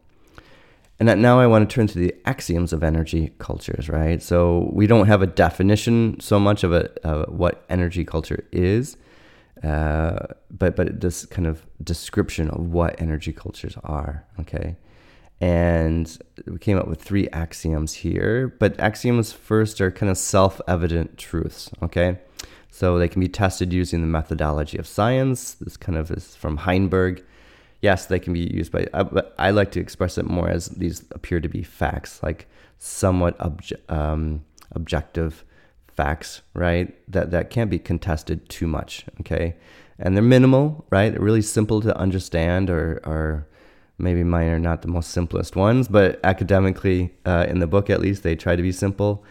And 0.99 1.21
now 1.21 1.39
I 1.39 1.47
want 1.47 1.67
to 1.67 1.73
turn 1.73 1.87
to 1.87 1.97
the 1.97 2.15
axioms 2.25 2.71
of 2.71 2.83
energy 2.83 3.33
cultures, 3.37 3.89
right? 3.89 4.21
So 4.21 4.69
we 4.71 4.87
don't 4.87 5.07
have 5.07 5.21
a 5.21 5.27
definition 5.27 6.17
so 6.21 6.39
much 6.39 6.63
of 6.63 6.71
a, 6.71 6.89
uh, 7.05 7.25
what 7.25 7.65
energy 7.69 8.05
culture 8.05 8.45
is, 8.53 8.95
uh, 9.63 10.27
but 10.51 10.75
but 10.75 10.99
this 11.01 11.25
kind 11.25 11.47
of 11.47 11.65
description 11.83 12.49
of 12.49 12.67
what 12.67 12.99
energy 13.01 13.31
cultures 13.31 13.77
are, 13.83 14.25
okay? 14.39 14.75
And 15.39 16.17
we 16.47 16.57
came 16.57 16.77
up 16.77 16.87
with 16.87 17.01
three 17.01 17.27
axioms 17.29 17.93
here, 17.93 18.55
but 18.59 18.79
axioms 18.79 19.33
first 19.33 19.81
are 19.81 19.91
kind 19.91 20.09
of 20.09 20.17
self-evident 20.17 21.17
truths, 21.17 21.69
okay? 21.81 22.19
So 22.69 22.97
they 22.97 23.07
can 23.07 23.19
be 23.19 23.27
tested 23.27 23.73
using 23.73 24.01
the 24.01 24.07
methodology 24.07 24.77
of 24.77 24.87
science. 24.87 25.53
This 25.53 25.77
kind 25.77 25.97
of 25.97 26.11
is 26.11 26.35
from 26.35 26.59
Heinberg. 26.59 27.23
Yes, 27.81 28.05
they 28.05 28.19
can 28.19 28.33
be 28.33 28.39
used 28.53 28.71
by, 28.71 28.87
uh, 28.93 29.03
but 29.03 29.35
I 29.37 29.51
like 29.51 29.71
to 29.71 29.79
express 29.79 30.17
it 30.17 30.25
more 30.25 30.49
as 30.49 30.67
these 30.67 31.03
appear 31.11 31.39
to 31.41 31.49
be 31.49 31.63
facts, 31.63 32.23
like 32.23 32.47
somewhat 32.79 33.37
obje- 33.39 33.91
um, 33.91 34.43
objective 34.71 35.43
facts, 35.95 36.41
right? 36.53 36.93
That 37.11 37.31
that 37.31 37.49
can't 37.49 37.69
be 37.69 37.79
contested 37.79 38.49
too 38.49 38.67
much, 38.67 39.05
okay? 39.21 39.55
And 39.99 40.15
they're 40.15 40.23
minimal, 40.23 40.85
right? 40.89 41.11
They're 41.11 41.21
really 41.21 41.41
simple 41.41 41.81
to 41.81 41.95
understand, 41.97 42.69
or 42.69 43.01
or 43.05 43.47
maybe 43.97 44.23
mine 44.23 44.49
are 44.49 44.59
not 44.59 44.81
the 44.81 44.87
most 44.87 45.11
simplest 45.11 45.55
ones, 45.55 45.87
but 45.87 46.19
academically, 46.23 47.13
uh, 47.25 47.45
in 47.47 47.59
the 47.59 47.67
book 47.67 47.89
at 47.89 48.01
least, 48.01 48.23
they 48.23 48.35
try 48.35 48.55
to 48.55 48.61
be 48.61 48.71
simple. 48.71 49.23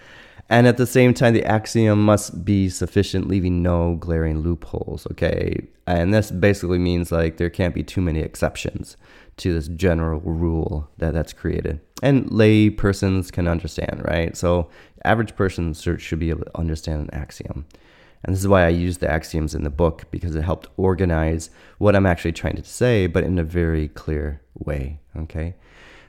And 0.52 0.66
at 0.66 0.76
the 0.76 0.86
same 0.86 1.14
time, 1.14 1.32
the 1.32 1.46
axiom 1.46 2.04
must 2.04 2.44
be 2.44 2.68
sufficient, 2.68 3.26
leaving 3.26 3.62
no 3.62 3.94
glaring 3.94 4.40
loopholes. 4.40 5.06
Okay. 5.12 5.66
And 5.86 6.12
this 6.12 6.30
basically 6.30 6.78
means 6.78 7.10
like 7.10 7.38
there 7.38 7.48
can't 7.48 7.74
be 7.74 7.82
too 7.82 8.02
many 8.02 8.20
exceptions 8.20 8.98
to 9.38 9.54
this 9.54 9.68
general 9.68 10.20
rule 10.20 10.90
that 10.98 11.14
that's 11.14 11.32
created. 11.32 11.80
And 12.02 12.30
lay 12.30 12.68
persons 12.68 13.30
can 13.30 13.48
understand, 13.48 14.02
right? 14.04 14.36
So 14.36 14.68
average 15.06 15.34
person 15.36 15.72
should 15.72 16.18
be 16.18 16.28
able 16.28 16.44
to 16.44 16.58
understand 16.58 17.00
an 17.00 17.14
axiom. 17.14 17.64
And 18.22 18.34
this 18.34 18.40
is 18.40 18.48
why 18.48 18.66
I 18.66 18.68
use 18.68 18.98
the 18.98 19.10
axioms 19.10 19.54
in 19.54 19.64
the 19.64 19.70
book 19.70 20.04
because 20.10 20.36
it 20.36 20.44
helped 20.44 20.68
organize 20.76 21.48
what 21.78 21.96
I'm 21.96 22.04
actually 22.04 22.32
trying 22.32 22.56
to 22.56 22.64
say, 22.64 23.06
but 23.06 23.24
in 23.24 23.38
a 23.38 23.42
very 23.42 23.88
clear 23.88 24.42
way. 24.54 25.00
Okay. 25.16 25.54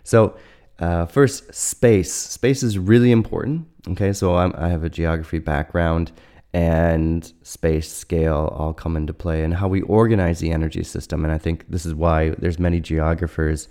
So 0.04 0.36
uh, 0.84 1.06
first, 1.06 1.54
space. 1.54 2.12
Space 2.12 2.62
is 2.62 2.78
really 2.78 3.12
important. 3.12 3.66
Okay, 3.88 4.12
so 4.12 4.36
I'm, 4.36 4.54
i 4.58 4.68
have 4.68 4.84
a 4.84 4.90
geography 4.90 5.40
background, 5.40 6.12
and 6.54 7.32
space, 7.42 7.90
scale 7.90 8.54
all 8.58 8.74
come 8.74 8.98
into 8.98 9.14
play, 9.14 9.46
and 9.46 9.54
how 9.54 9.70
we 9.70 9.82
organize 9.84 10.40
the 10.40 10.52
energy 10.52 10.84
system. 10.84 11.24
And 11.24 11.34
I 11.34 11.38
think 11.38 11.66
this 11.70 11.86
is 11.86 11.94
why 11.94 12.32
there's 12.32 12.60
many 12.60 12.82
geographers 12.82 13.70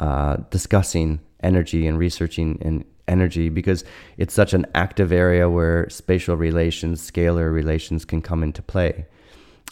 uh, 0.00 0.38
discussing 0.48 1.20
energy 1.42 1.86
and 1.86 1.98
researching 1.98 2.56
in 2.62 2.86
energy 3.06 3.50
because 3.50 3.84
it's 4.16 4.32
such 4.32 4.54
an 4.54 4.64
active 4.74 5.12
area 5.12 5.50
where 5.50 5.86
spatial 5.90 6.34
relations, 6.34 7.10
scalar 7.10 7.52
relations 7.52 8.06
can 8.06 8.22
come 8.22 8.42
into 8.42 8.62
play. 8.62 9.04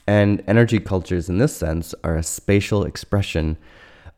And 0.06 0.44
energy 0.46 0.78
cultures, 0.78 1.30
in 1.30 1.38
this 1.38 1.56
sense, 1.56 1.94
are 2.04 2.16
a 2.16 2.22
spatial 2.22 2.84
expression 2.84 3.56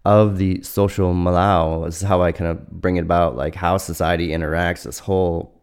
of 0.05 0.39
the 0.39 0.63
social 0.63 1.15
milieu 1.15 1.85
is 1.85 2.03
how 2.03 2.23
I 2.23 2.33
kind 2.33 2.51
of 2.51 2.71
bring 2.71 2.97
it 2.97 3.03
about, 3.03 3.37
like 3.37 3.55
how 3.55 3.79
society 3.79 4.29
interacts, 4.29 4.85
this 4.85 4.99
whole 4.99 5.61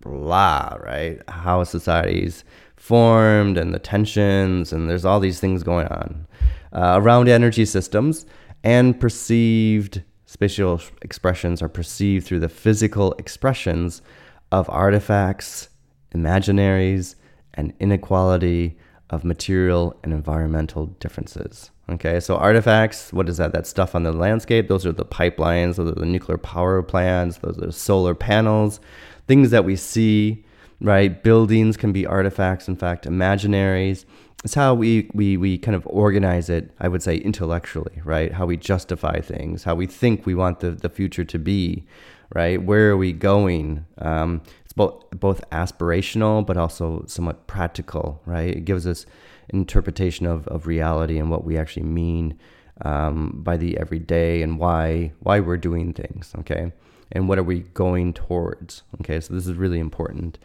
blah, 0.00 0.76
right? 0.80 1.20
How 1.28 1.64
society's 1.64 2.44
formed 2.76 3.58
and 3.58 3.74
the 3.74 3.78
tensions, 3.78 4.72
and 4.72 4.88
there's 4.88 5.04
all 5.04 5.20
these 5.20 5.40
things 5.40 5.62
going 5.62 5.86
on 5.88 6.26
uh, 6.72 6.98
around 7.00 7.28
energy 7.28 7.64
systems 7.64 8.26
and 8.64 8.98
perceived 8.98 10.02
spatial 10.26 10.80
expressions 11.02 11.62
are 11.62 11.68
perceived 11.68 12.26
through 12.26 12.40
the 12.40 12.48
physical 12.48 13.12
expressions 13.12 14.02
of 14.52 14.68
artifacts, 14.70 15.68
imaginaries, 16.14 17.14
and 17.54 17.72
inequality 17.80 18.76
of 19.10 19.24
material 19.24 19.96
and 20.02 20.12
environmental 20.12 20.86
differences. 20.86 21.70
Okay, 21.90 22.20
so 22.20 22.36
artifacts, 22.36 23.12
what 23.14 23.28
is 23.28 23.38
that? 23.38 23.52
That 23.52 23.66
stuff 23.66 23.94
on 23.94 24.02
the 24.02 24.12
landscape. 24.12 24.68
Those 24.68 24.84
are 24.84 24.92
the 24.92 25.06
pipelines, 25.06 25.76
those 25.76 25.90
are 25.90 25.94
the 25.94 26.04
nuclear 26.04 26.36
power 26.36 26.82
plants, 26.82 27.38
those 27.38 27.58
are 27.58 27.72
solar 27.72 28.14
panels, 28.14 28.78
things 29.26 29.50
that 29.50 29.64
we 29.64 29.74
see, 29.74 30.44
right? 30.82 31.22
Buildings 31.22 31.78
can 31.78 31.92
be 31.92 32.04
artifacts, 32.04 32.68
in 32.68 32.76
fact, 32.76 33.06
imaginaries. 33.06 34.04
It's 34.44 34.54
how 34.54 34.74
we, 34.74 35.10
we, 35.14 35.36
we 35.36 35.56
kind 35.58 35.74
of 35.74 35.86
organize 35.86 36.50
it, 36.50 36.70
I 36.78 36.88
would 36.88 37.02
say, 37.02 37.16
intellectually, 37.16 38.02
right? 38.04 38.32
How 38.32 38.44
we 38.44 38.56
justify 38.56 39.20
things, 39.20 39.64
how 39.64 39.74
we 39.74 39.86
think 39.86 40.26
we 40.26 40.34
want 40.34 40.60
the, 40.60 40.72
the 40.72 40.90
future 40.90 41.24
to 41.24 41.38
be, 41.38 41.84
right? 42.34 42.62
Where 42.62 42.90
are 42.90 42.96
we 42.96 43.12
going? 43.12 43.86
Um, 43.96 44.42
both, 44.78 45.50
aspirational, 45.50 46.46
but 46.46 46.56
also 46.56 47.04
somewhat 47.06 47.46
practical, 47.46 48.22
right? 48.24 48.54
It 48.56 48.64
gives 48.64 48.86
us 48.86 49.04
interpretation 49.50 50.26
of, 50.26 50.46
of 50.48 50.66
reality 50.66 51.18
and 51.18 51.30
what 51.30 51.44
we 51.44 51.58
actually 51.58 51.84
mean 51.84 52.38
um, 52.82 53.40
by 53.42 53.56
the 53.56 53.76
everyday 53.78 54.42
and 54.42 54.58
why 54.58 55.12
why 55.20 55.40
we're 55.40 55.56
doing 55.56 55.92
things 55.92 56.32
okay? 56.38 56.72
And 57.10 57.28
what 57.28 57.38
are 57.38 57.42
we 57.42 57.60
going 57.60 58.12
towards 58.12 58.82
okay? 59.00 59.20
So 59.20 59.34
this 59.34 59.46
is 59.46 59.54
really 59.54 59.80
important. 59.80 60.38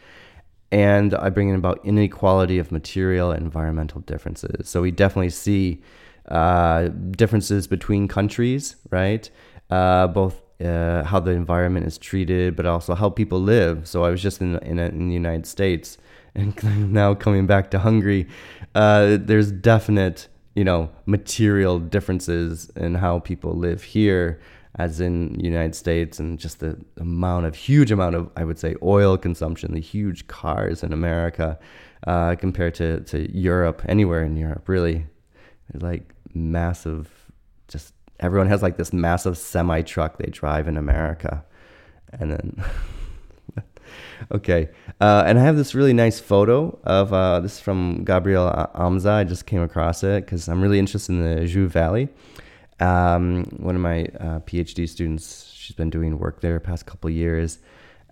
And 0.72 1.14
i 1.14 1.30
bring 1.30 1.50
in 1.50 1.56
about 1.56 1.86
inequality 1.86 2.58
of 2.58 2.72
material 2.72 3.32
and 3.32 3.44
environmental 3.44 4.02
differences. 4.02 4.68
So 4.68 4.82
we 4.82 4.90
definitely 4.90 5.30
see 5.30 5.84
uh, 6.30 6.88
differences 7.12 7.68
between 7.68 8.08
countries 8.08 8.78
right? 8.90 9.30
Uh, 9.70 10.08
both 10.08 10.43
uh, 10.64 11.04
how 11.04 11.20
the 11.20 11.32
environment 11.32 11.86
is 11.86 11.98
treated 11.98 12.56
but 12.56 12.66
also 12.66 12.96
how 12.96 13.10
people 13.10 13.40
live 13.40 13.88
so 13.88 14.04
i 14.04 14.10
was 14.10 14.22
just 14.22 14.42
in, 14.42 14.58
in, 14.60 14.80
in 14.80 15.08
the 15.10 15.14
united 15.14 15.46
states 15.46 15.98
and 16.36 16.92
now 16.92 17.14
coming 17.14 17.46
back 17.46 17.70
to 17.72 17.80
Hungary, 17.80 18.28
uh, 18.74 19.18
there's 19.20 19.52
definite, 19.52 20.28
you 20.56 20.64
know, 20.64 20.90
material 21.06 21.80
differences 21.80 22.72
in 22.76 22.96
how 22.96 23.20
people 23.20 23.54
live 23.54 23.84
here 23.84 24.40
as 24.76 25.00
in 25.00 25.40
United 25.40 25.76
States 25.76 26.20
and 26.20 26.40
just 26.40 26.60
the 26.60 26.84
amount 26.98 27.46
of 27.46 27.56
huge 27.56 27.92
amount 27.92 28.16
of 28.16 28.32
I 28.36 28.44
would 28.44 28.58
say 28.58 28.76
oil 28.82 29.16
consumption, 29.16 29.74
the 29.74 29.80
huge 29.80 30.26
cars 30.26 30.82
in 30.82 30.92
America 30.92 31.60
uh, 32.08 32.36
compared 32.36 32.74
to, 32.76 33.02
to 33.02 33.32
Europe, 33.32 33.84
anywhere 33.88 34.24
in 34.24 34.36
Europe, 34.36 34.68
really. 34.68 35.06
like 35.76 36.16
massive 36.34 37.12
just 37.68 37.94
everyone 38.24 38.48
has 38.48 38.62
like 38.62 38.78
this 38.78 38.94
massive 38.94 39.38
semi 39.38 39.82
truck 39.82 40.18
they 40.18 40.30
drive 40.32 40.68
in 40.68 40.78
America. 40.78 41.44
And 42.12 42.32
then 42.32 42.64
okay. 44.32 44.70
Uh, 45.02 45.24
and 45.26 45.38
I 45.38 45.44
have 45.44 45.58
this 45.58 45.76
really 45.76 45.94
nice 45.94 46.20
photo 46.20 46.78
of 46.84 47.12
uh, 47.14 47.40
this 47.42 47.54
is 47.54 47.60
from 47.60 48.04
Gabriel 48.04 48.50
Amza. 48.76 49.12
I 49.12 49.24
just 49.24 49.46
came 49.46 49.62
across 49.62 50.04
it 50.04 50.26
because 50.26 50.48
I'm 50.48 50.62
really 50.62 50.80
interested 50.80 51.14
in 51.14 51.24
the 51.24 51.46
Jiu 51.46 51.68
Valley. 51.68 52.10
Um, 52.80 53.46
one 53.58 53.76
of 53.76 53.82
my 53.82 54.06
uh, 54.20 54.40
PhD 54.40 54.88
students, 54.88 55.52
she's 55.54 55.76
been 55.76 55.90
doing 55.90 56.18
work 56.18 56.42
there 56.42 56.54
the 56.54 56.60
past 56.60 56.86
couple 56.86 57.10
years. 57.10 57.60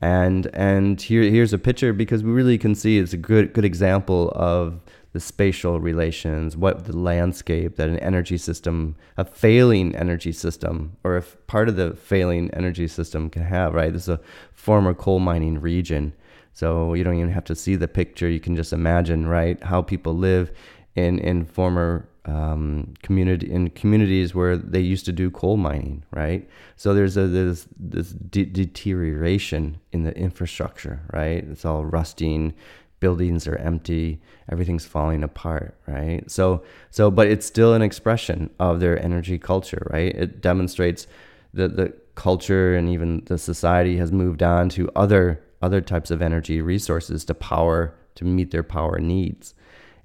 And 0.02 0.48
and 0.54 1.00
here 1.00 1.22
here's 1.22 1.54
a 1.54 1.60
picture 1.60 1.94
because 1.94 2.24
we 2.24 2.32
really 2.32 2.58
can 2.58 2.74
see 2.74 2.98
it's 2.98 3.14
a 3.14 3.18
good 3.18 3.54
good 3.54 3.66
example 3.66 4.32
of 4.36 4.80
the 5.14 5.20
spatial 5.20 5.80
relations, 5.80 6.56
what 6.56 6.86
the 6.86 6.96
landscape 6.96 7.76
that 7.76 7.90
an 7.90 8.00
energy 8.00 8.38
system, 8.38 8.96
a 9.18 9.26
failing 9.26 9.96
energy 9.96 10.32
system, 10.32 10.96
or 11.04 11.18
if 11.18 11.36
part 11.48 11.68
of 11.68 11.76
the 11.76 11.94
failing 11.94 12.50
energy 12.52 12.88
system 12.88 13.30
can 13.30 13.44
have, 13.44 13.74
right? 13.74 13.92
This 13.92 14.04
is 14.04 14.10
a 14.10 14.22
former 14.54 14.94
coal 14.94 15.20
mining 15.20 15.60
region. 15.60 16.14
So 16.54 16.94
you 16.94 17.04
don't 17.04 17.16
even 17.16 17.32
have 17.32 17.46
to 17.46 17.56
see 17.56 17.76
the 17.76 17.88
picture. 17.88 18.30
You 18.30 18.40
can 18.40 18.56
just 18.56 18.74
imagine, 18.74 19.28
right, 19.28 19.62
how 19.64 19.82
people 19.82 20.14
live 20.14 20.52
in, 20.96 21.20
in 21.20 21.46
former 21.46 22.08
um, 22.26 22.94
community 23.02 23.52
in 23.52 23.70
communities 23.72 24.36
where 24.36 24.56
they 24.56 24.80
used 24.80 25.06
to 25.06 25.12
do 25.12 25.32
coal 25.32 25.58
mining, 25.58 26.04
right? 26.12 26.48
So 26.76 26.94
there's 26.94 27.18
a 27.18 27.28
there's 27.28 27.68
this 27.80 28.10
de- 28.12 28.46
deterioration 28.46 29.80
in 29.92 30.04
the 30.04 30.16
infrastructure, 30.16 31.02
right? 31.12 31.44
It's 31.50 31.66
all 31.66 31.84
rusting, 31.84 32.54
buildings 33.02 33.48
are 33.48 33.58
empty, 33.58 34.22
everything's 34.50 34.86
falling 34.86 35.24
apart, 35.24 35.76
right? 35.88 36.24
So 36.32 36.64
so 36.90 37.12
but 37.12 37.28
it's 37.28 37.46
still 37.46 37.74
an 37.74 37.82
expression 37.82 38.50
of 38.60 38.80
their 38.80 38.98
energy 39.04 39.38
culture, 39.38 39.86
right? 39.92 40.16
It 40.16 40.42
demonstrates 40.42 41.08
that 41.54 41.76
the 41.76 41.94
culture 42.16 42.76
and 42.76 42.88
even 42.88 43.24
the 43.26 43.38
society 43.38 43.98
has 43.98 44.14
moved 44.14 44.42
on 44.42 44.70
to 44.70 44.90
other 44.96 45.44
other 45.62 45.82
types 45.82 46.10
of 46.12 46.22
energy 46.22 46.62
resources 46.62 47.26
to 47.26 47.34
power 47.34 47.94
to 48.16 48.24
meet 48.24 48.52
their 48.52 48.64
power 48.64 49.00
needs. 49.00 49.54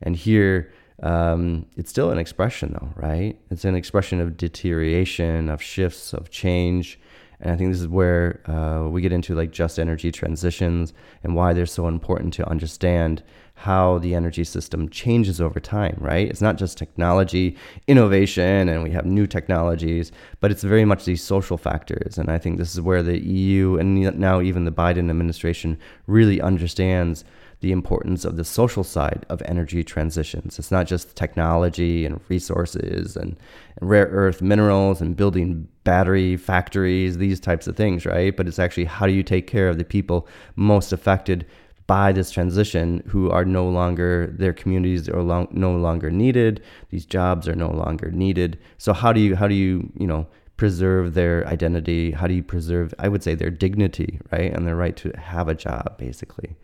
And 0.02 0.16
here 0.16 0.72
um, 1.02 1.66
it's 1.76 1.90
still 1.90 2.10
an 2.10 2.18
expression 2.18 2.72
though, 2.72 2.90
right? 2.96 3.38
It's 3.50 3.64
an 3.64 3.74
expression 3.74 4.20
of 4.20 4.36
deterioration, 4.36 5.48
of 5.48 5.62
shifts, 5.62 6.12
of 6.12 6.30
change, 6.30 6.98
and 7.40 7.52
I 7.52 7.56
think 7.56 7.72
this 7.72 7.80
is 7.80 7.88
where 7.88 8.40
uh, 8.50 8.88
we 8.88 9.02
get 9.02 9.12
into 9.12 9.34
like 9.34 9.50
just 9.50 9.78
energy 9.78 10.10
transitions 10.10 10.92
and 11.22 11.34
why 11.34 11.52
they're 11.52 11.66
so 11.66 11.86
important 11.86 12.32
to 12.34 12.48
understand 12.48 13.22
how 13.54 13.98
the 13.98 14.14
energy 14.14 14.44
system 14.44 14.88
changes 14.90 15.40
over 15.40 15.58
time, 15.58 15.96
right? 15.98 16.28
It's 16.28 16.42
not 16.42 16.56
just 16.56 16.76
technology, 16.76 17.56
innovation, 17.86 18.68
and 18.68 18.82
we 18.82 18.90
have 18.90 19.06
new 19.06 19.26
technologies, 19.26 20.12
but 20.40 20.50
it's 20.50 20.62
very 20.62 20.84
much 20.84 21.06
these 21.06 21.22
social 21.22 21.56
factors. 21.56 22.18
And 22.18 22.30
I 22.30 22.36
think 22.36 22.58
this 22.58 22.74
is 22.74 22.82
where 22.82 23.02
the 23.02 23.18
EU 23.18 23.78
and 23.78 24.18
now 24.18 24.42
even 24.42 24.64
the 24.64 24.72
Biden 24.72 25.08
administration 25.08 25.78
really 26.06 26.38
understands 26.40 27.24
the 27.60 27.72
importance 27.72 28.24
of 28.24 28.36
the 28.36 28.44
social 28.44 28.84
side 28.84 29.24
of 29.28 29.42
energy 29.42 29.82
transitions. 29.82 30.58
It's 30.58 30.70
not 30.70 30.86
just 30.86 31.16
technology 31.16 32.04
and 32.04 32.20
resources 32.28 33.16
and, 33.16 33.36
and, 33.80 33.90
rare 33.90 34.06
earth 34.06 34.42
minerals 34.42 35.00
and 35.00 35.16
building 35.16 35.66
battery 35.84 36.36
factories, 36.36 37.18
these 37.18 37.40
types 37.40 37.66
of 37.66 37.76
things, 37.76 38.04
right? 38.04 38.36
But 38.36 38.46
it's 38.46 38.58
actually 38.58 38.84
how 38.84 39.06
do 39.06 39.12
you 39.12 39.22
take 39.22 39.46
care 39.46 39.68
of 39.68 39.78
the 39.78 39.84
people 39.84 40.28
most 40.56 40.92
affected 40.92 41.46
by 41.86 42.12
this 42.12 42.30
transition 42.30 43.02
who 43.06 43.30
are 43.30 43.44
no 43.44 43.68
longer 43.68 44.34
their 44.38 44.52
communities 44.52 45.08
are 45.08 45.22
long, 45.22 45.48
no 45.50 45.72
longer 45.76 46.10
needed 46.10 46.62
these 46.90 47.06
jobs 47.06 47.46
are 47.46 47.54
no 47.54 47.70
longer 47.70 48.10
needed 48.10 48.58
so 48.76 48.92
how 48.92 49.12
do 49.12 49.20
you 49.20 49.36
how 49.36 49.46
do 49.46 49.54
you 49.54 49.90
you 49.96 50.06
know 50.06 50.26
preserve 50.56 51.14
their 51.14 51.46
identity 51.46 52.10
how 52.10 52.26
do 52.26 52.34
you 52.34 52.42
preserve 52.42 52.92
i 52.98 53.08
would 53.08 53.22
say 53.22 53.34
their 53.34 53.50
dignity 53.50 54.18
right 54.32 54.52
and 54.52 54.66
their 54.66 54.76
right 54.76 54.96
to 54.96 55.12
have 55.16 55.48
a 55.48 55.54
job 55.54 55.96
basically 55.96 56.56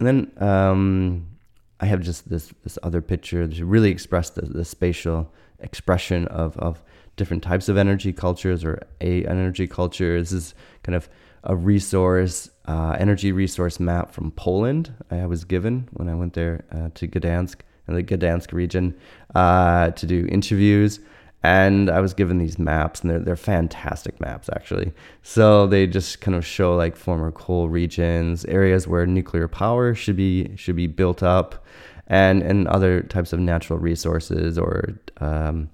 and 0.00 0.06
then 0.08 0.48
um, 0.48 1.26
i 1.78 1.86
have 1.86 2.00
just 2.00 2.28
this 2.28 2.52
this 2.64 2.76
other 2.82 3.00
picture 3.00 3.46
to 3.46 3.64
really 3.64 3.90
express 3.90 4.30
the, 4.30 4.42
the 4.42 4.64
spatial 4.64 5.32
expression 5.60 6.26
of 6.28 6.56
of 6.58 6.82
different 7.16 7.42
types 7.42 7.68
of 7.68 7.76
energy 7.76 8.12
cultures 8.12 8.64
or 8.64 8.82
a 9.00 9.24
energy 9.26 9.68
culture 9.68 10.18
this 10.18 10.32
is 10.32 10.54
kind 10.82 10.96
of 10.96 11.08
a 11.44 11.56
resource, 11.56 12.50
uh, 12.66 12.96
energy 12.98 13.32
resource 13.32 13.80
map 13.80 14.12
from 14.12 14.30
Poland. 14.32 14.92
I 15.10 15.26
was 15.26 15.44
given 15.44 15.88
when 15.92 16.08
I 16.08 16.14
went 16.14 16.34
there 16.34 16.64
uh, 16.70 16.90
to 16.94 17.08
Gdansk, 17.08 17.56
in 17.88 17.94
the 17.94 18.02
Gdansk 18.02 18.52
region, 18.52 18.94
uh, 19.34 19.90
to 19.92 20.06
do 20.06 20.26
interviews. 20.30 21.00
And 21.42 21.88
I 21.88 22.00
was 22.00 22.12
given 22.12 22.36
these 22.38 22.58
maps, 22.58 23.00
and 23.00 23.10
they're, 23.10 23.18
they're 23.18 23.36
fantastic 23.36 24.20
maps, 24.20 24.50
actually. 24.52 24.92
So 25.22 25.66
they 25.66 25.86
just 25.86 26.20
kind 26.20 26.34
of 26.34 26.44
show 26.44 26.76
like 26.76 26.96
former 26.96 27.32
coal 27.32 27.68
regions, 27.70 28.44
areas 28.44 28.86
where 28.86 29.06
nuclear 29.06 29.48
power 29.48 29.94
should 29.94 30.16
be 30.16 30.54
should 30.56 30.76
be 30.76 30.86
built 30.86 31.22
up, 31.22 31.64
and 32.08 32.42
and 32.42 32.68
other 32.68 33.00
types 33.02 33.32
of 33.32 33.40
natural 33.40 33.78
resources 33.78 34.58
or 34.58 34.98
um, 35.20 35.70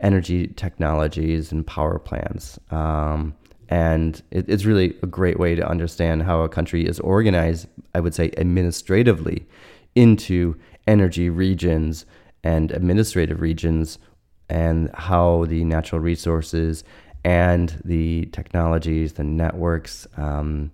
energy 0.00 0.48
technologies 0.48 1.50
and 1.50 1.66
power 1.66 1.98
plants. 1.98 2.58
Um, 2.70 3.34
and 3.68 4.22
it, 4.30 4.48
it's 4.48 4.64
really 4.64 4.96
a 5.02 5.06
great 5.06 5.38
way 5.38 5.54
to 5.54 5.66
understand 5.66 6.22
how 6.22 6.42
a 6.42 6.48
country 6.48 6.86
is 6.86 7.00
organized, 7.00 7.68
I 7.94 8.00
would 8.00 8.14
say, 8.14 8.32
administratively 8.36 9.46
into 9.94 10.56
energy 10.86 11.30
regions 11.30 12.06
and 12.44 12.70
administrative 12.70 13.40
regions, 13.40 13.98
and 14.48 14.90
how 14.94 15.44
the 15.46 15.64
natural 15.64 16.00
resources 16.00 16.84
and 17.24 17.80
the 17.84 18.26
technologies, 18.26 19.14
the 19.14 19.24
networks, 19.24 20.06
um, 20.16 20.70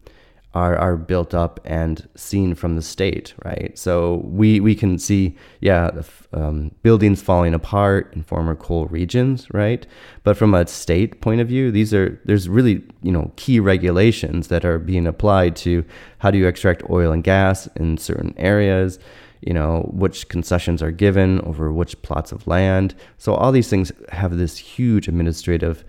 are 0.54 0.76
are 0.76 0.96
built 0.96 1.32
up 1.32 1.60
and 1.64 2.06
seen 2.14 2.54
from 2.54 2.76
the 2.76 2.82
state, 2.82 3.34
right? 3.44 3.72
So 3.78 4.16
we 4.24 4.60
we 4.60 4.74
can 4.74 4.98
see, 4.98 5.36
yeah, 5.60 5.90
um, 6.32 6.72
buildings 6.82 7.22
falling 7.22 7.54
apart 7.54 8.12
in 8.14 8.22
former 8.22 8.54
coal 8.54 8.86
regions, 8.86 9.46
right? 9.52 9.86
But 10.24 10.36
from 10.36 10.54
a 10.54 10.66
state 10.66 11.20
point 11.20 11.40
of 11.40 11.48
view, 11.48 11.70
these 11.70 11.94
are 11.94 12.20
there's 12.24 12.48
really 12.48 12.82
you 13.02 13.12
know 13.12 13.32
key 13.36 13.60
regulations 13.60 14.48
that 14.48 14.64
are 14.64 14.78
being 14.78 15.06
applied 15.06 15.56
to 15.56 15.84
how 16.18 16.30
do 16.30 16.38
you 16.38 16.46
extract 16.46 16.82
oil 16.90 17.12
and 17.12 17.24
gas 17.24 17.66
in 17.76 17.96
certain 17.96 18.34
areas. 18.36 18.98
You 19.42 19.52
know 19.54 19.90
which 19.92 20.28
concessions 20.28 20.82
are 20.82 20.90
given 20.90 21.40
over 21.40 21.72
which 21.72 22.00
plots 22.02 22.32
of 22.32 22.46
land. 22.46 22.94
So 23.18 23.34
all 23.34 23.52
these 23.52 23.68
things 23.68 23.92
have 24.10 24.38
this 24.38 24.56
huge 24.56 25.08
administrative 25.08 25.84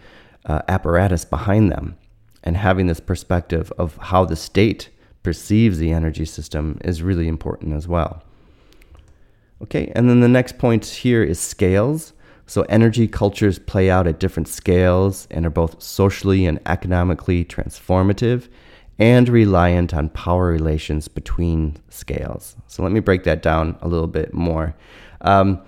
uh, 0.45 0.62
apparatus 0.67 1.24
behind 1.25 1.72
them 1.72 1.95
and 2.43 2.57
having 2.57 2.88
this 2.88 3.00
perspective 3.00 3.72
of 3.77 3.95
how 3.98 4.25
the 4.25 4.36
state 4.36 4.89
perceives 5.24 5.77
the 5.77 5.91
energy 5.91 6.25
system 6.25 6.77
is 6.83 7.01
really 7.01 7.27
important 7.27 7.74
as 7.74 7.88
well. 7.88 8.24
Okay, 9.62 9.91
and 9.95 10.10
then 10.10 10.19
the 10.19 10.27
next 10.27 10.57
point 10.57 10.86
here 10.86 11.24
is 11.24 11.39
scales. 11.39 12.12
So, 12.45 12.63
energy 12.63 13.07
cultures 13.07 13.57
play 13.57 13.89
out 13.89 14.05
at 14.05 14.19
different 14.19 14.50
scales 14.50 15.27
and 15.31 15.45
are 15.45 15.50
both 15.50 15.81
socially 15.81 16.45
and 16.45 16.60
economically 16.65 17.45
transformative 17.45 18.50
and 19.00 19.27
reliant 19.27 19.93
on 19.93 20.09
power 20.09 20.47
relations 20.47 21.07
between 21.07 21.77
scales. 21.89 22.55
So, 22.67 22.83
let 22.83 22.91
me 22.91 23.00
break 23.00 23.23
that 23.23 23.41
down 23.41 23.77
a 23.81 23.88
little 23.88 24.07
bit 24.07 24.33
more. 24.33 24.75
Um, 25.21 25.62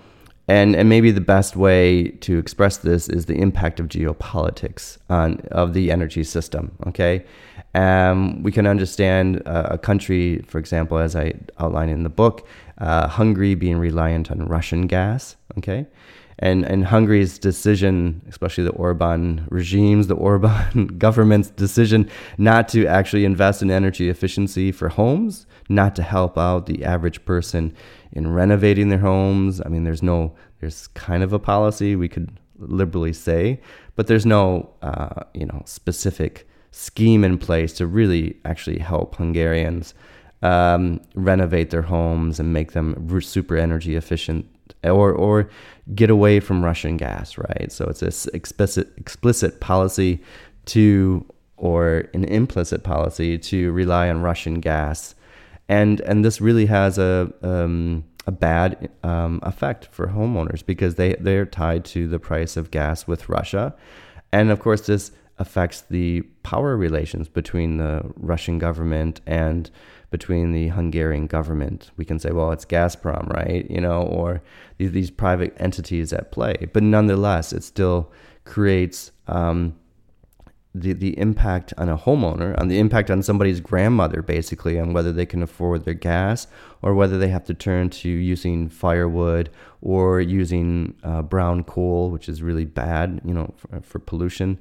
and, 0.48 0.76
and 0.76 0.88
maybe 0.88 1.10
the 1.10 1.20
best 1.20 1.56
way 1.56 2.08
to 2.20 2.38
express 2.38 2.76
this 2.76 3.08
is 3.08 3.26
the 3.26 3.34
impact 3.34 3.80
of 3.80 3.88
geopolitics 3.88 4.98
on 5.10 5.40
of 5.50 5.74
the 5.74 5.90
energy 5.90 6.22
system. 6.22 6.76
Okay, 6.86 7.24
um, 7.74 8.42
we 8.42 8.52
can 8.52 8.66
understand 8.66 9.42
uh, 9.44 9.68
a 9.70 9.78
country, 9.78 10.44
for 10.46 10.58
example, 10.58 10.98
as 10.98 11.16
I 11.16 11.34
outline 11.58 11.88
in 11.88 12.04
the 12.04 12.08
book, 12.08 12.46
uh, 12.78 13.08
Hungary 13.08 13.54
being 13.54 13.78
reliant 13.78 14.30
on 14.30 14.46
Russian 14.46 14.86
gas. 14.86 15.36
Okay, 15.58 15.86
and 16.38 16.64
and 16.64 16.84
Hungary's 16.84 17.38
decision, 17.38 18.22
especially 18.28 18.64
the 18.64 18.70
Orban 18.70 19.46
regimes, 19.50 20.06
the 20.06 20.14
Orban 20.14 20.86
government's 20.98 21.50
decision 21.50 22.10
not 22.36 22.68
to 22.70 22.86
actually 22.86 23.24
invest 23.24 23.62
in 23.62 23.70
energy 23.70 24.08
efficiency 24.08 24.70
for 24.70 24.88
homes, 24.88 25.46
not 25.68 25.96
to 25.96 26.02
help 26.02 26.36
out 26.36 26.66
the 26.66 26.84
average 26.84 27.24
person 27.24 27.74
in 28.12 28.32
renovating 28.32 28.88
their 28.88 28.98
homes. 28.98 29.62
I 29.64 29.68
mean, 29.68 29.84
there's 29.84 30.02
no, 30.02 30.34
there's 30.60 30.88
kind 30.88 31.22
of 31.22 31.32
a 31.32 31.38
policy 31.38 31.96
we 31.96 32.08
could 32.08 32.38
liberally 32.58 33.12
say, 33.12 33.60
but 33.94 34.06
there's 34.06 34.26
no, 34.26 34.70
uh, 34.82 35.24
you 35.34 35.46
know, 35.46 35.62
specific 35.64 36.46
scheme 36.70 37.24
in 37.24 37.38
place 37.38 37.72
to 37.74 37.86
really 37.86 38.36
actually 38.44 38.78
help 38.78 39.16
Hungarians 39.16 39.94
um, 40.46 41.00
renovate 41.14 41.70
their 41.70 41.82
homes 41.82 42.38
and 42.38 42.52
make 42.52 42.72
them 42.72 43.20
super 43.20 43.56
energy 43.56 43.96
efficient 43.96 44.46
or 44.84 45.12
or 45.12 45.48
get 45.94 46.10
away 46.10 46.40
from 46.40 46.64
Russian 46.64 46.96
gas, 46.96 47.36
right? 47.38 47.70
So 47.70 47.86
it's 47.86 48.00
this 48.00 48.26
explicit 48.28 48.88
explicit 48.96 49.60
policy 49.60 50.22
to 50.66 51.24
or 51.56 52.08
an 52.14 52.24
implicit 52.24 52.84
policy 52.84 53.38
to 53.38 53.72
rely 53.72 54.10
on 54.10 54.22
Russian 54.22 54.60
gas 54.60 55.14
and 55.68 56.00
and 56.02 56.24
this 56.24 56.40
really 56.40 56.66
has 56.66 56.98
a 56.98 57.32
um, 57.42 58.04
a 58.26 58.32
bad 58.32 58.90
um, 59.02 59.40
effect 59.42 59.86
for 59.86 60.08
homeowners 60.08 60.64
because 60.64 60.94
they 60.96 61.14
they're 61.14 61.46
tied 61.46 61.84
to 61.86 62.08
the 62.08 62.18
price 62.18 62.56
of 62.56 62.70
gas 62.70 63.06
with 63.06 63.28
Russia, 63.28 63.74
and 64.32 64.50
of 64.50 64.60
course 64.60 64.86
this 64.86 65.12
affects 65.38 65.82
the 65.90 66.22
power 66.42 66.76
relations 66.76 67.28
between 67.28 67.76
the 67.76 68.02
Russian 68.16 68.58
government 68.58 69.20
and 69.26 69.70
between 70.10 70.52
the 70.52 70.68
Hungarian 70.68 71.26
government. 71.26 71.90
We 71.96 72.04
can 72.04 72.18
say, 72.18 72.30
well, 72.30 72.52
it's 72.52 72.64
Gazprom, 72.64 73.28
right? 73.28 73.68
You 73.70 73.80
know, 73.80 74.02
or 74.02 74.42
these, 74.78 74.92
these 74.92 75.10
private 75.10 75.54
entities 75.58 76.12
at 76.12 76.30
play. 76.30 76.68
But 76.72 76.82
nonetheless, 76.82 77.52
it 77.52 77.64
still 77.64 78.12
creates 78.44 79.10
um, 79.26 79.74
the, 80.74 80.92
the 80.92 81.18
impact 81.18 81.72
on 81.78 81.88
a 81.88 81.96
homeowner, 81.96 82.58
on 82.60 82.68
the 82.68 82.78
impact 82.78 83.10
on 83.10 83.22
somebody's 83.22 83.60
grandmother, 83.60 84.22
basically, 84.22 84.78
on 84.78 84.92
whether 84.92 85.12
they 85.12 85.26
can 85.26 85.42
afford 85.42 85.84
their 85.84 85.94
gas 85.94 86.46
or 86.82 86.94
whether 86.94 87.18
they 87.18 87.28
have 87.28 87.44
to 87.44 87.54
turn 87.54 87.90
to 87.90 88.08
using 88.08 88.68
firewood 88.68 89.50
or 89.80 90.20
using 90.20 90.94
uh, 91.02 91.22
brown 91.22 91.64
coal, 91.64 92.10
which 92.10 92.28
is 92.28 92.42
really 92.42 92.64
bad, 92.64 93.20
you 93.24 93.32
know, 93.32 93.52
for, 93.56 93.80
for 93.80 93.98
pollution. 93.98 94.58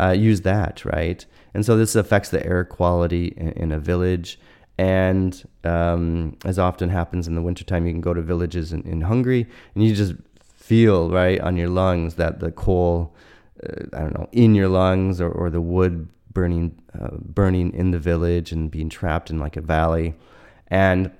Uh, 0.00 0.10
use 0.10 0.40
that, 0.42 0.84
right? 0.84 1.24
And 1.54 1.64
so 1.64 1.76
this 1.76 1.94
affects 1.94 2.30
the 2.30 2.44
air 2.44 2.64
quality 2.64 3.34
in, 3.36 3.50
in 3.52 3.72
a 3.72 3.78
village. 3.78 4.38
And 4.78 5.44
um, 5.64 6.36
as 6.44 6.58
often 6.58 6.88
happens 6.88 7.26
in 7.26 7.34
the 7.34 7.42
wintertime, 7.42 7.86
you 7.86 7.92
can 7.92 8.00
go 8.00 8.14
to 8.14 8.22
villages 8.22 8.72
in, 8.72 8.82
in 8.82 9.00
Hungary 9.02 9.46
and 9.74 9.84
you 9.84 9.94
just 9.94 10.14
feel, 10.54 11.10
right, 11.10 11.40
on 11.40 11.56
your 11.56 11.68
lungs 11.68 12.14
that 12.14 12.38
the 12.38 12.52
coal 12.52 13.14
uh, 13.64 13.84
I 13.92 14.00
don't 14.00 14.14
know, 14.14 14.28
in 14.32 14.54
your 14.54 14.68
lungs 14.68 15.20
or, 15.20 15.30
or 15.30 15.50
the 15.50 15.60
wood 15.60 16.08
burning, 16.32 16.80
uh, 16.98 17.16
burning 17.20 17.72
in 17.74 17.90
the 17.90 17.98
village 17.98 18.52
and 18.52 18.70
being 18.70 18.88
trapped 18.88 19.30
in 19.30 19.38
like 19.40 19.56
a 19.56 19.60
valley. 19.60 20.14
And, 20.68 21.10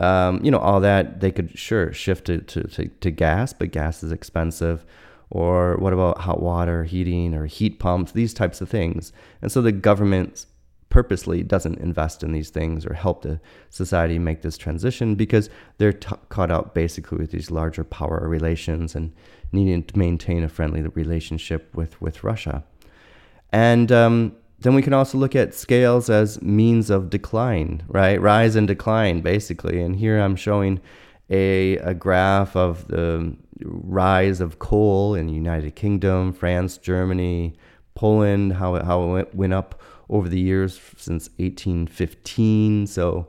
um, 0.00 0.42
you 0.42 0.50
know, 0.50 0.58
all 0.58 0.80
that 0.80 1.20
they 1.20 1.30
could 1.30 1.58
sure 1.58 1.92
shift 1.92 2.26
to, 2.26 2.38
to, 2.38 2.62
to, 2.62 2.88
to 2.88 3.10
gas, 3.10 3.52
but 3.52 3.72
gas 3.72 4.02
is 4.02 4.12
expensive. 4.12 4.86
Or 5.28 5.76
what 5.76 5.92
about 5.92 6.18
hot 6.18 6.42
water 6.42 6.84
heating 6.84 7.34
or 7.34 7.46
heat 7.46 7.78
pumps, 7.78 8.12
these 8.12 8.34
types 8.34 8.60
of 8.60 8.68
things. 8.68 9.12
And 9.40 9.50
so 9.50 9.62
the 9.62 9.72
government 9.72 10.46
purposely 10.92 11.42
doesn't 11.42 11.78
invest 11.78 12.22
in 12.22 12.32
these 12.32 12.50
things 12.50 12.84
or 12.84 12.92
help 12.92 13.22
the 13.22 13.40
society 13.70 14.18
make 14.18 14.42
this 14.42 14.58
transition 14.58 15.14
because 15.14 15.48
they're 15.78 15.90
t- 15.90 16.14
caught 16.28 16.50
up 16.50 16.74
basically 16.74 17.16
with 17.16 17.30
these 17.30 17.50
larger 17.50 17.82
power 17.82 18.28
relations 18.28 18.94
and 18.94 19.10
needing 19.52 19.82
to 19.82 19.98
maintain 19.98 20.44
a 20.44 20.50
friendly 20.50 20.82
relationship 20.82 21.74
with, 21.74 21.98
with 22.02 22.22
Russia. 22.22 22.62
And 23.50 23.90
um, 23.90 24.36
then 24.60 24.74
we 24.74 24.82
can 24.82 24.92
also 24.92 25.16
look 25.16 25.34
at 25.34 25.54
scales 25.54 26.10
as 26.10 26.42
means 26.42 26.90
of 26.90 27.08
decline, 27.08 27.84
right? 27.88 28.20
Rise 28.20 28.54
and 28.54 28.68
decline, 28.68 29.22
basically. 29.22 29.80
And 29.80 29.96
here 29.96 30.20
I'm 30.20 30.36
showing 30.36 30.78
a, 31.30 31.78
a 31.78 31.94
graph 31.94 32.54
of 32.54 32.86
the 32.88 33.34
rise 33.64 34.42
of 34.42 34.58
coal 34.58 35.14
in 35.14 35.26
the 35.26 35.32
United 35.32 35.74
Kingdom, 35.74 36.34
France, 36.34 36.76
Germany, 36.76 37.54
Poland, 37.94 38.54
how 38.54 38.74
it, 38.74 38.84
how 38.84 39.14
it 39.16 39.34
went 39.34 39.54
up 39.54 39.80
over 40.12 40.28
the 40.28 40.38
years 40.38 40.80
since 40.96 41.28
1815. 41.38 42.86
So 42.86 43.26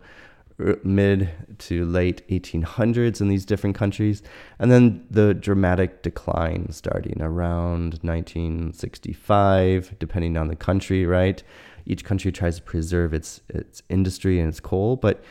mid 0.84 1.32
to 1.58 1.84
late 1.84 2.22
1800s 2.30 3.20
in 3.20 3.28
these 3.28 3.44
different 3.44 3.76
countries, 3.76 4.22
and 4.60 4.72
then 4.72 5.04
the 5.10 5.34
dramatic 5.34 6.04
decline 6.04 6.72
starting 6.72 7.20
around 7.22 7.98
1965, 8.04 9.96
depending 9.98 10.38
on 10.38 10.50
the 10.50 10.56
country, 10.56 11.08
right? 11.08 11.42
each 11.86 12.04
country 12.04 12.32
tries 12.32 12.58
to 12.58 12.62
preserve 12.62 13.14
its 13.14 13.42
its 13.50 13.82
industry 13.90 14.40
and 14.40 14.50
its 14.50 14.60
coal. 14.60 14.96
But 14.96 15.24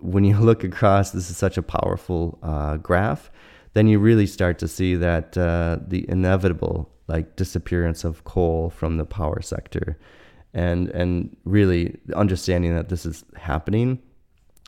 when 0.00 0.24
you 0.24 0.36
look 0.40 0.64
across, 0.64 1.10
this 1.10 1.30
is 1.30 1.36
such 1.36 1.58
a 1.58 1.62
powerful 1.62 2.38
uh, 2.42 2.76
graph. 2.78 3.30
Then 3.72 3.88
you 3.88 3.98
really 3.98 4.26
start 4.26 4.58
to 4.60 4.68
see 4.68 4.94
that 4.96 5.36
uh, 5.36 5.78
the 5.86 6.08
inevitable 6.08 6.90
like 7.06 7.36
disappearance 7.36 8.04
of 8.04 8.24
coal 8.24 8.70
from 8.70 8.96
the 8.96 9.04
power 9.04 9.42
sector, 9.42 9.98
and 10.54 10.88
and 10.90 11.36
really 11.44 11.98
understanding 12.14 12.74
that 12.74 12.88
this 12.88 13.04
is 13.04 13.24
happening 13.36 14.00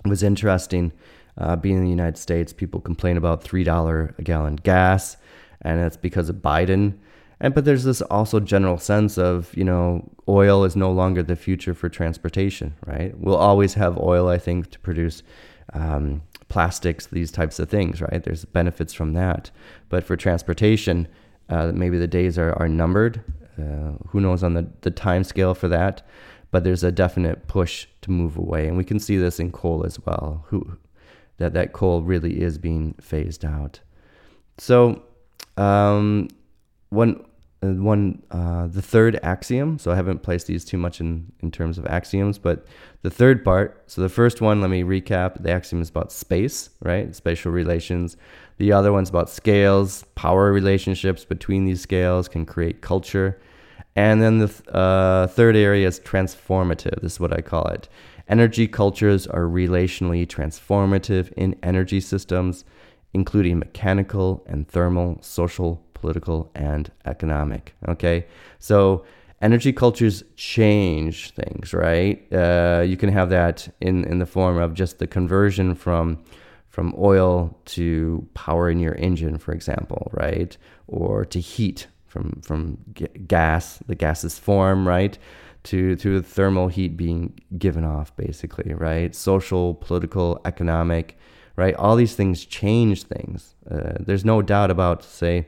was 0.04 0.22
interesting. 0.22 0.92
Uh, 1.38 1.54
being 1.54 1.76
in 1.76 1.84
the 1.84 1.90
United 1.90 2.18
States, 2.18 2.52
people 2.52 2.80
complain 2.80 3.16
about 3.16 3.42
three 3.42 3.64
dollar 3.64 4.14
a 4.18 4.22
gallon 4.22 4.56
gas, 4.56 5.16
and 5.62 5.80
that's 5.80 5.96
because 5.96 6.28
of 6.28 6.36
Biden. 6.36 6.98
And 7.38 7.54
but 7.54 7.64
there's 7.64 7.84
this 7.84 8.00
also 8.02 8.40
general 8.40 8.78
sense 8.78 9.18
of 9.18 9.54
you 9.54 9.64
know 9.64 10.10
oil 10.28 10.64
is 10.64 10.74
no 10.74 10.90
longer 10.90 11.22
the 11.22 11.36
future 11.36 11.74
for 11.74 11.88
transportation, 11.88 12.74
right? 12.84 13.16
We'll 13.18 13.36
always 13.36 13.74
have 13.74 13.98
oil, 13.98 14.28
I 14.28 14.38
think, 14.38 14.70
to 14.72 14.78
produce 14.80 15.22
um, 15.72 16.22
plastics, 16.48 17.06
these 17.06 17.30
types 17.30 17.58
of 17.58 17.68
things, 17.68 18.00
right? 18.00 18.22
There's 18.22 18.44
benefits 18.44 18.92
from 18.92 19.12
that, 19.12 19.50
but 19.88 20.04
for 20.04 20.16
transportation, 20.16 21.06
uh, 21.48 21.72
maybe 21.72 21.98
the 21.98 22.08
days 22.08 22.38
are 22.38 22.54
are 22.54 22.68
numbered. 22.68 23.22
Uh, 23.58 23.92
who 24.08 24.20
knows 24.20 24.42
on 24.42 24.54
the 24.54 24.66
the 24.82 24.90
time 24.90 25.24
scale 25.24 25.54
for 25.54 25.68
that? 25.68 26.02
But 26.50 26.64
there's 26.64 26.84
a 26.84 26.92
definite 26.92 27.48
push 27.48 27.86
to 28.02 28.10
move 28.10 28.36
away, 28.36 28.68
and 28.68 28.76
we 28.76 28.84
can 28.84 28.98
see 28.98 29.16
this 29.16 29.40
in 29.40 29.50
coal 29.50 29.84
as 29.84 29.98
well. 30.04 30.44
Who 30.48 30.78
that 31.38 31.54
that 31.54 31.72
coal 31.72 32.02
really 32.02 32.40
is 32.40 32.58
being 32.58 32.94
phased 33.00 33.44
out. 33.44 33.80
So 34.58 35.02
um, 35.56 36.28
one 36.90 37.24
uh, 37.62 37.68
one 37.68 38.22
uh, 38.30 38.66
the 38.66 38.82
third 38.82 39.18
axiom. 39.22 39.78
So 39.78 39.90
I 39.90 39.96
haven't 39.96 40.22
placed 40.22 40.46
these 40.46 40.64
too 40.64 40.78
much 40.78 41.00
in 41.00 41.32
in 41.40 41.50
terms 41.50 41.78
of 41.78 41.86
axioms, 41.86 42.38
but 42.38 42.66
the 43.02 43.10
third 43.10 43.44
part. 43.44 43.82
So 43.86 44.02
the 44.02 44.08
first 44.08 44.40
one, 44.40 44.60
let 44.60 44.70
me 44.70 44.82
recap. 44.82 45.42
The 45.42 45.50
axiom 45.50 45.82
is 45.82 45.88
about 45.88 46.12
space, 46.12 46.70
right? 46.82 47.14
Spatial 47.14 47.52
relations. 47.52 48.16
The 48.58 48.72
other 48.72 48.92
one's 48.92 49.10
about 49.10 49.30
scales. 49.30 50.04
Power 50.14 50.52
relationships 50.52 51.24
between 51.24 51.64
these 51.64 51.80
scales 51.80 52.28
can 52.28 52.46
create 52.46 52.80
culture. 52.80 53.38
And 53.96 54.20
then 54.20 54.38
the 54.38 54.48
th- 54.48 54.68
uh, 54.68 55.26
third 55.26 55.56
area 55.56 55.88
is 55.88 55.98
transformative. 55.98 57.00
This 57.00 57.14
is 57.14 57.20
what 57.20 57.32
I 57.32 57.40
call 57.40 57.66
it. 57.68 57.88
Energy 58.28 58.68
cultures 58.68 59.26
are 59.26 59.44
relationally 59.44 60.26
transformative 60.26 61.32
in 61.32 61.56
energy 61.62 62.00
systems, 62.00 62.64
including 63.14 63.58
mechanical 63.58 64.44
and 64.46 64.68
thermal, 64.68 65.18
social, 65.22 65.82
political, 65.94 66.50
and 66.54 66.90
economic. 67.06 67.74
Okay, 67.88 68.26
so 68.58 69.04
energy 69.40 69.72
cultures 69.72 70.24
change 70.36 71.30
things, 71.30 71.72
right? 71.72 72.26
Uh, 72.32 72.82
you 72.86 72.96
can 72.96 73.08
have 73.08 73.30
that 73.30 73.68
in, 73.80 74.04
in 74.04 74.18
the 74.18 74.26
form 74.26 74.58
of 74.58 74.74
just 74.74 74.98
the 74.98 75.06
conversion 75.06 75.74
from 75.74 76.22
from 76.68 76.94
oil 76.98 77.58
to 77.64 78.28
power 78.34 78.68
in 78.68 78.78
your 78.78 78.94
engine, 78.96 79.38
for 79.38 79.52
example, 79.52 80.10
right? 80.12 80.58
Or 80.88 81.24
to 81.24 81.40
heat 81.40 81.86
from 82.06 82.40
from 82.42 82.78
g- 82.94 83.08
gas, 83.26 83.78
the 83.86 83.94
gaseous 83.94 84.38
form, 84.38 84.86
right? 84.86 85.18
To 85.64 85.96
to 85.96 86.20
the 86.20 86.22
thermal 86.22 86.68
heat 86.68 86.96
being 86.96 87.38
given 87.58 87.84
off, 87.84 88.14
basically, 88.16 88.72
right? 88.74 89.14
Social, 89.14 89.74
political, 89.74 90.40
economic, 90.44 91.18
right? 91.56 91.74
All 91.74 91.96
these 91.96 92.14
things 92.14 92.44
change 92.44 93.04
things. 93.04 93.54
Uh, 93.70 93.94
there's 94.00 94.24
no 94.24 94.42
doubt 94.42 94.70
about, 94.70 95.02
say, 95.02 95.46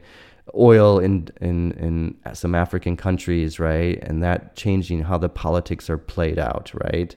oil 0.55 0.99
in, 0.99 1.29
in, 1.41 1.73
in 1.73 2.17
some 2.35 2.55
African 2.55 2.97
countries, 2.97 3.61
right? 3.61 3.99
And 4.03 4.23
that 4.23 4.57
changing 4.57 5.03
how 5.03 5.19
the 5.19 5.29
politics 5.29 5.91
are 5.91 5.99
played 5.99 6.39
out, 6.39 6.73
right? 6.75 7.15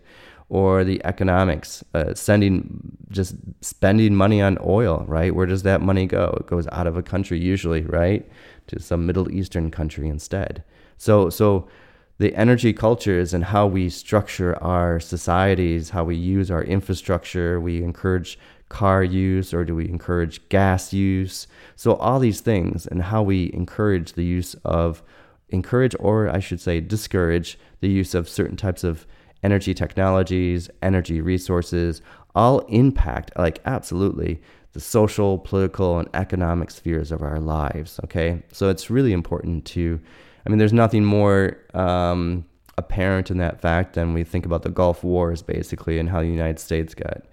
Or 0.51 0.83
the 0.83 1.01
economics, 1.05 1.81
uh, 1.93 2.13
sending, 2.13 2.97
just 3.09 3.35
spending 3.61 4.15
money 4.15 4.41
on 4.41 4.57
oil, 4.65 5.05
right? 5.07 5.33
Where 5.33 5.45
does 5.45 5.63
that 5.63 5.79
money 5.79 6.05
go? 6.05 6.35
It 6.41 6.47
goes 6.47 6.67
out 6.73 6.87
of 6.87 6.97
a 6.97 7.01
country 7.01 7.39
usually, 7.39 7.83
right? 7.83 8.29
To 8.67 8.81
some 8.81 9.05
Middle 9.05 9.31
Eastern 9.31 9.71
country 9.71 10.09
instead. 10.09 10.65
So, 10.97 11.29
so 11.29 11.69
the 12.17 12.35
energy 12.35 12.73
cultures 12.73 13.33
and 13.33 13.45
how 13.45 13.65
we 13.65 13.87
structure 13.87 14.61
our 14.61 14.99
societies, 14.99 15.91
how 15.91 16.03
we 16.03 16.17
use 16.17 16.51
our 16.51 16.63
infrastructure, 16.63 17.61
we 17.61 17.81
encourage 17.81 18.37
car 18.67 19.05
use 19.05 19.53
or 19.53 19.63
do 19.63 19.73
we 19.73 19.87
encourage 19.87 20.47
gas 20.49 20.91
use? 20.91 21.47
So, 21.77 21.95
all 21.95 22.19
these 22.19 22.41
things 22.41 22.85
and 22.87 23.03
how 23.03 23.23
we 23.23 23.51
encourage 23.53 24.13
the 24.13 24.25
use 24.25 24.53
of, 24.65 25.01
encourage 25.47 25.95
or 25.97 26.27
I 26.27 26.39
should 26.39 26.59
say, 26.59 26.81
discourage 26.81 27.57
the 27.79 27.89
use 27.89 28.13
of 28.13 28.27
certain 28.27 28.57
types 28.57 28.83
of 28.83 29.07
energy 29.43 29.73
technologies, 29.73 30.69
energy 30.81 31.21
resources, 31.21 32.01
all 32.35 32.59
impact, 32.69 33.31
like, 33.37 33.59
absolutely, 33.65 34.41
the 34.73 34.79
social, 34.79 35.37
political, 35.37 35.99
and 35.99 36.07
economic 36.13 36.71
spheres 36.71 37.11
of 37.11 37.21
our 37.21 37.39
lives. 37.39 37.99
Okay. 38.05 38.41
So, 38.51 38.69
it's 38.69 38.89
really 38.89 39.11
important 39.13 39.65
to, 39.65 39.99
I 40.45 40.49
mean, 40.49 40.59
there's 40.59 40.73
nothing 40.73 41.05
more. 41.05 41.57
Um, 41.73 42.45
apparent 42.77 43.29
in 43.29 43.37
that 43.37 43.61
fact 43.61 43.93
than 43.93 44.13
we 44.13 44.23
think 44.23 44.45
about 44.45 44.63
the 44.63 44.69
Gulf 44.69 45.03
Wars, 45.03 45.43
basically, 45.43 45.99
and 45.99 46.09
how 46.09 46.21
the 46.21 46.27
United 46.27 46.57
States 46.57 46.95
got 46.95 47.25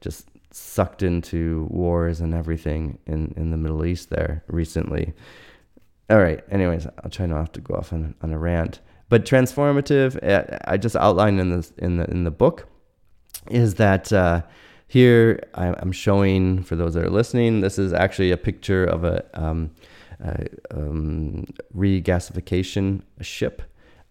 just 0.00 0.28
sucked 0.50 1.02
into 1.02 1.66
wars 1.70 2.20
and 2.20 2.32
everything 2.32 2.98
in, 3.06 3.34
in 3.36 3.50
the 3.50 3.56
Middle 3.56 3.84
East 3.84 4.10
there 4.10 4.44
recently. 4.46 5.12
All 6.10 6.18
right. 6.18 6.44
Anyways, 6.50 6.86
I'll 7.02 7.10
try 7.10 7.26
not 7.26 7.52
to 7.54 7.60
go 7.60 7.74
off 7.74 7.92
on, 7.92 8.14
on 8.22 8.32
a 8.32 8.38
rant. 8.38 8.80
But 9.14 9.24
transformative, 9.24 10.18
eh, 10.24 10.58
I 10.64 10.76
just 10.76 10.96
outlined 10.96 11.38
in 11.38 11.50
the 11.50 11.70
in 11.78 11.98
the 11.98 12.10
in 12.10 12.24
the 12.24 12.32
book, 12.32 12.66
is 13.48 13.74
that 13.74 14.12
uh, 14.12 14.42
here 14.88 15.38
I'm 15.54 15.92
showing 15.92 16.64
for 16.64 16.74
those 16.74 16.94
that 16.94 17.04
are 17.04 17.10
listening. 17.10 17.60
This 17.60 17.78
is 17.78 17.92
actually 17.92 18.32
a 18.32 18.36
picture 18.36 18.84
of 18.84 19.04
a, 19.04 19.24
um, 19.34 19.70
um, 20.72 21.44
regasification 21.72 23.02
ship 23.20 23.62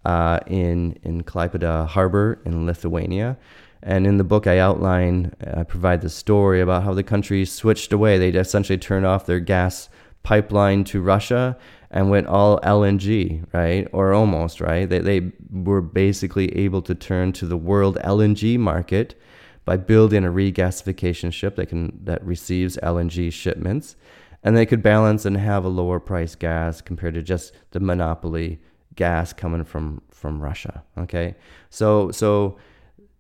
uh, 0.06 0.40
in 0.48 0.98
in 1.04 1.24
Klaipeda 1.26 1.86
harbor 1.86 2.40
in 2.46 2.66
Lithuania. 2.66 3.38
And 3.82 4.08
in 4.08 4.16
the 4.16 4.24
book, 4.24 4.48
I 4.48 4.60
outline, 4.60 5.34
I 5.46 5.64
provide 5.64 6.00
the 6.00 6.10
story 6.10 6.62
about 6.62 6.84
how 6.84 6.94
the 6.94 7.04
country 7.04 7.44
switched 7.44 7.92
away. 7.92 8.18
They 8.18 8.30
essentially 8.30 8.78
turned 8.78 9.06
off 9.06 9.26
their 9.26 9.42
gas 9.42 9.90
pipeline 10.24 10.84
to 10.86 11.02
Russia 11.02 11.58
and 11.92 12.10
went 12.10 12.28
all 12.28 12.60
LNG, 12.62 13.46
right? 13.54 13.88
Or 13.94 14.14
almost, 14.14 14.60
right? 14.60 14.90
They, 14.90 15.00
they 15.00 15.32
were 15.52 15.82
basically 15.82 16.56
able 16.58 16.82
to 16.82 16.96
turn 16.96 17.34
to 17.34 17.46
the 17.46 17.58
world 17.58 17.98
LNG 18.04 18.58
market 18.58 19.20
by 19.66 19.78
building 19.78 20.26
a 20.26 20.32
regasification 20.32 21.32
ship 21.32 21.56
that 21.56 21.68
can 21.68 22.00
that 22.04 22.26
receives 22.26 22.78
LNG 22.78 23.32
shipments, 23.32 23.96
and 24.44 24.58
they 24.58 24.66
could 24.66 24.82
balance 24.84 25.26
and 25.26 25.38
have 25.38 25.64
a 25.64 25.70
lower 25.70 26.00
price 26.00 26.36
gas 26.36 26.82
compared 26.82 27.14
to 27.14 27.22
just 27.22 27.54
the 27.72 27.80
monopoly 27.80 28.60
gas 28.96 29.32
coming 29.32 29.64
from 29.64 30.02
from 30.10 30.42
Russia. 30.42 30.84
Okay, 30.98 31.36
so 31.70 32.12
so 32.12 32.58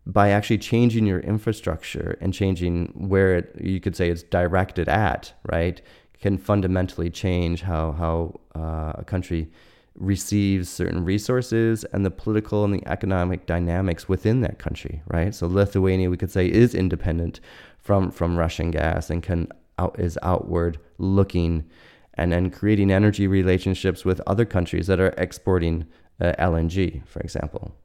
by 0.05 0.31
actually 0.31 0.57
changing 0.57 1.05
your 1.05 1.19
infrastructure 1.19 2.17
and 2.19 2.33
changing 2.33 2.91
where 2.93 3.37
it, 3.37 3.55
you 3.61 3.79
could 3.79 3.95
say 3.95 4.09
it's 4.09 4.23
directed 4.23 4.89
at, 4.89 5.33
right, 5.49 5.81
can 6.23 6.37
fundamentally 6.37 7.09
change 7.09 7.63
how 7.63 7.91
how 7.91 8.15
uh, 8.55 8.93
a 8.95 9.03
country 9.03 9.51
receives 9.95 10.69
certain 10.69 11.03
resources 11.03 11.83
and 11.91 12.05
the 12.05 12.09
political 12.09 12.63
and 12.63 12.73
the 12.73 12.87
economic 12.87 13.45
dynamics 13.45 14.07
within 14.07 14.39
that 14.41 14.57
country, 14.57 15.03
right? 15.07 15.35
So 15.35 15.47
Lithuania, 15.47 16.09
we 16.09 16.17
could 16.17 16.31
say, 16.31 16.47
is 16.47 16.73
independent 16.73 17.41
from 17.77 18.09
from 18.09 18.37
Russian 18.37 18.71
gas 18.71 19.09
and 19.09 19.21
can 19.21 19.49
out 19.77 19.99
is 19.99 20.17
outward 20.23 20.79
looking, 20.97 21.65
and 22.13 22.31
then 22.31 22.49
creating 22.49 22.89
energy 22.89 23.27
relationships 23.27 24.05
with 24.05 24.21
other 24.25 24.45
countries 24.45 24.87
that 24.87 25.01
are 25.01 25.13
exporting 25.17 25.85
uh, 26.21 26.31
LNG, 26.39 27.05
for 27.05 27.19
example, 27.19 27.75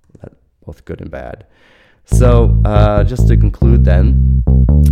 both 0.64 0.84
good 0.84 1.00
and 1.00 1.10
bad. 1.10 1.44
So, 2.12 2.60
uh, 2.64 3.04
just 3.04 3.28
to 3.28 3.36
conclude, 3.36 3.84
then, 3.84 4.42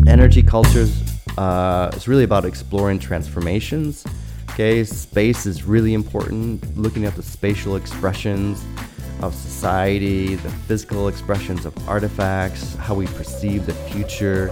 energy 0.07 0.43
cultures 0.43 1.03
uh, 1.37 1.91
is 1.95 2.07
really 2.09 2.25
about 2.25 2.45
exploring 2.45 2.99
transformations. 2.99 4.05
Okay, 4.51 4.85
space 4.85 5.45
is 5.45 5.65
really 5.65 5.93
important. 5.93 6.77
Looking 6.77 7.05
at 7.05 7.15
the 7.17 7.23
spatial 7.23 7.77
expressions 7.77 8.65
of 9.23 9.35
society, 9.35 10.37
the 10.37 10.51
physical 10.69 11.09
expressions 11.09 11.67
of 11.67 11.75
artifacts, 11.89 12.75
how 12.77 12.95
we 12.95 13.07
perceive 13.09 13.67
the 13.67 13.75
future, 13.75 14.51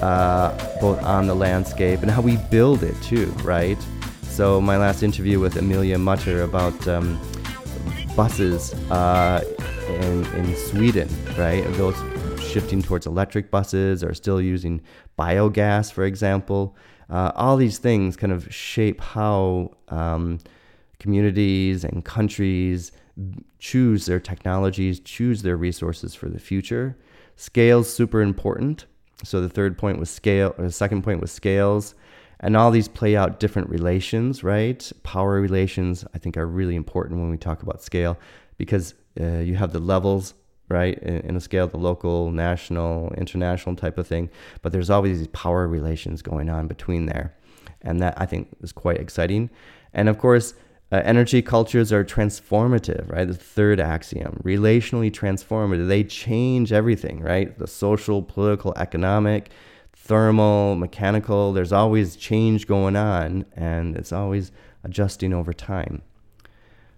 uh, 0.00 0.56
both 0.80 1.02
on 1.02 1.26
the 1.26 1.34
landscape 1.34 2.02
and 2.02 2.10
how 2.10 2.20
we 2.20 2.36
build 2.50 2.82
it 2.82 3.00
too, 3.02 3.26
right? 3.42 3.78
So, 4.22 4.60
my 4.60 4.76
last 4.76 5.02
interview 5.02 5.38
with 5.40 5.56
Amelia 5.56 5.98
Mutter 5.98 6.42
about 6.42 6.88
um, 6.88 7.20
buses 8.16 8.74
uh, 8.90 9.42
in, 9.88 10.26
in 10.34 10.56
Sweden, 10.56 11.08
right? 11.38 11.64
Those 11.74 11.96
shifting 12.42 12.82
towards 12.82 13.06
electric 13.06 13.50
buses 13.50 14.04
or 14.04 14.14
still 14.14 14.40
using 14.40 14.80
biogas, 15.18 15.92
for 15.92 16.04
example. 16.04 16.76
Uh, 17.08 17.32
all 17.34 17.56
these 17.56 17.78
things 17.78 18.16
kind 18.16 18.32
of 18.32 18.52
shape 18.52 19.00
how 19.00 19.70
um, 19.88 20.38
communities 20.98 21.84
and 21.84 22.04
countries 22.04 22.92
choose 23.58 24.06
their 24.06 24.20
technologies, 24.20 25.00
choose 25.00 25.42
their 25.42 25.56
resources 25.56 26.14
for 26.14 26.28
the 26.28 26.38
future. 26.38 26.96
Scale's 27.36 27.92
super 27.92 28.22
important. 28.22 28.86
So 29.24 29.40
the 29.40 29.48
third 29.48 29.78
point 29.78 29.98
was 29.98 30.10
scale, 30.10 30.54
or 30.58 30.64
the 30.64 30.72
second 30.72 31.02
point 31.02 31.20
was 31.20 31.30
scales. 31.30 31.94
And 32.42 32.56
all 32.56 32.72
these 32.72 32.88
play 32.88 33.16
out 33.16 33.38
different 33.38 33.70
relations, 33.70 34.42
right? 34.42 34.90
Power 35.04 35.40
relations, 35.40 36.04
I 36.12 36.18
think, 36.18 36.36
are 36.36 36.46
really 36.46 36.74
important 36.74 37.20
when 37.20 37.30
we 37.30 37.36
talk 37.36 37.62
about 37.62 37.82
scale 37.82 38.18
because 38.58 38.94
uh, 39.20 39.38
you 39.38 39.54
have 39.54 39.72
the 39.72 39.78
levels, 39.78 40.34
right, 40.68 40.98
in, 40.98 41.18
in, 41.18 41.36
a 41.36 41.40
scale, 41.40 41.68
the 41.68 41.76
local, 41.76 42.32
national, 42.32 43.12
international 43.14 43.76
type 43.76 43.96
of 43.96 44.08
thing. 44.08 44.28
But 44.60 44.72
there's 44.72 44.90
always 44.90 45.18
these 45.18 45.28
power 45.28 45.68
relations 45.68 46.20
going 46.20 46.50
on 46.50 46.66
between 46.66 47.06
there. 47.06 47.34
And 47.82 48.00
that 48.00 48.20
I 48.20 48.26
think 48.26 48.48
is 48.60 48.72
quite 48.72 48.98
exciting. 48.98 49.48
And 49.94 50.08
of 50.08 50.18
course, 50.18 50.54
uh, 50.92 51.00
energy 51.04 51.40
cultures 51.40 51.92
are 51.92 52.04
transformative, 52.04 53.10
right? 53.10 53.26
The 53.26 53.34
third 53.34 53.80
axiom, 53.80 54.40
relationally 54.44 55.10
transformative. 55.10 55.88
They 55.88 56.04
change 56.04 56.72
everything, 56.72 57.20
right? 57.20 57.56
The 57.58 57.66
social, 57.66 58.22
political, 58.22 58.74
economic, 58.76 59.50
thermal, 60.02 60.74
mechanical. 60.74 61.52
There's 61.52 61.72
always 61.72 62.16
change 62.16 62.66
going 62.66 62.96
on, 62.96 63.44
and 63.54 63.96
it's 63.96 64.12
always 64.12 64.50
adjusting 64.82 65.32
over 65.32 65.52
time. 65.52 66.02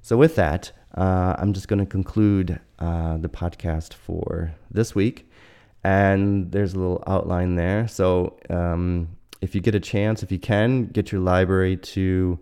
So, 0.01 0.17
with 0.17 0.37
that, 0.37 0.73
uh, 0.97 1.35
I'm 1.39 1.53
just 1.53 1.69
going 1.69 1.81
to 1.81 1.87
conclude 1.87 2.61
uh, 2.79 3.19
the 3.19 3.29
podcast 3.29 3.93
for 3.93 4.55
this 4.71 4.95
week. 4.95 5.31
And 5.83 6.51
there's 6.51 6.73
a 6.73 6.79
little 6.79 7.05
outline 7.07 7.57
there. 7.57 7.87
So, 7.89 8.39
um, 8.49 9.09
if 9.43 9.55
you 9.55 9.61
get 9.61 9.75
a 9.75 9.81
chance, 9.81 10.23
if 10.23 10.33
you 10.33 10.39
can, 10.39 10.87
get 10.87 11.13
your 11.13 11.21
library 11.21 11.77
to 11.77 12.39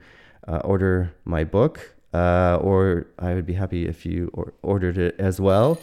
uh, 0.46 0.59
order 0.59 1.12
my 1.25 1.42
book, 1.42 1.96
uh, 2.14 2.59
or 2.61 3.09
I 3.18 3.35
would 3.35 3.46
be 3.46 3.55
happy 3.55 3.88
if 3.88 4.07
you 4.07 4.31
or- 4.33 4.55
ordered 4.62 4.96
it 4.96 5.16
as 5.18 5.40
well. 5.40 5.81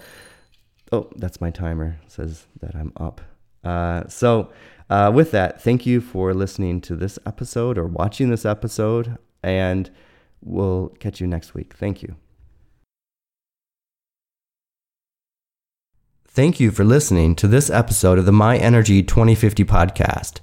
Oh, 0.93 1.09
that's 1.17 1.41
my 1.41 1.51
timer. 1.51 1.97
It 2.05 2.11
says 2.11 2.47
that 2.61 2.75
I'm 2.75 2.93
up. 2.95 3.19
Uh, 3.69 4.07
so, 4.07 4.51
uh, 4.89 5.11
with 5.13 5.29
that, 5.29 5.61
thank 5.61 5.85
you 5.85 6.01
for 6.01 6.33
listening 6.33 6.81
to 6.81 6.95
this 6.95 7.19
episode 7.23 7.77
or 7.77 7.85
watching 7.85 8.31
this 8.31 8.45
episode, 8.45 9.19
and 9.43 9.91
we'll 10.41 10.87
catch 10.99 11.21
you 11.21 11.27
next 11.27 11.53
week. 11.53 11.75
Thank 11.75 12.01
you. 12.01 12.15
Thank 16.25 16.59
you 16.59 16.71
for 16.71 16.83
listening 16.83 17.35
to 17.35 17.47
this 17.47 17.69
episode 17.69 18.17
of 18.17 18.25
the 18.25 18.31
My 18.31 18.57
Energy 18.57 19.03
2050 19.03 19.63
podcast. 19.65 20.39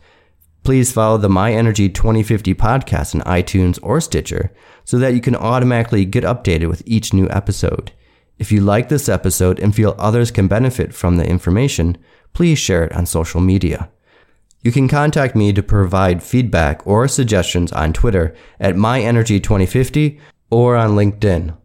Please 0.62 0.92
follow 0.92 1.18
the 1.18 1.28
My 1.28 1.52
Energy 1.52 1.88
2050 1.88 2.54
podcast 2.54 3.12
in 3.12 3.22
iTunes 3.22 3.80
or 3.82 4.00
Stitcher 4.00 4.52
so 4.84 4.98
that 4.98 5.14
you 5.14 5.20
can 5.20 5.34
automatically 5.34 6.04
get 6.04 6.22
updated 6.22 6.68
with 6.68 6.82
each 6.86 7.12
new 7.12 7.28
episode. 7.30 7.90
If 8.38 8.52
you 8.52 8.60
like 8.60 8.88
this 8.88 9.08
episode 9.08 9.58
and 9.58 9.74
feel 9.74 9.96
others 9.98 10.30
can 10.30 10.46
benefit 10.46 10.94
from 10.94 11.16
the 11.16 11.28
information, 11.28 11.96
please 12.36 12.58
share 12.58 12.84
it 12.84 12.92
on 12.92 13.06
social 13.06 13.40
media. 13.40 13.88
You 14.62 14.70
can 14.70 14.88
contact 14.88 15.34
me 15.34 15.54
to 15.54 15.62
provide 15.62 16.22
feedback 16.22 16.86
or 16.86 17.08
suggestions 17.08 17.72
on 17.72 17.94
Twitter 17.94 18.36
at 18.60 18.74
MyEnergy2050 18.74 20.20
or 20.50 20.76
on 20.76 20.90
LinkedIn. 20.90 21.56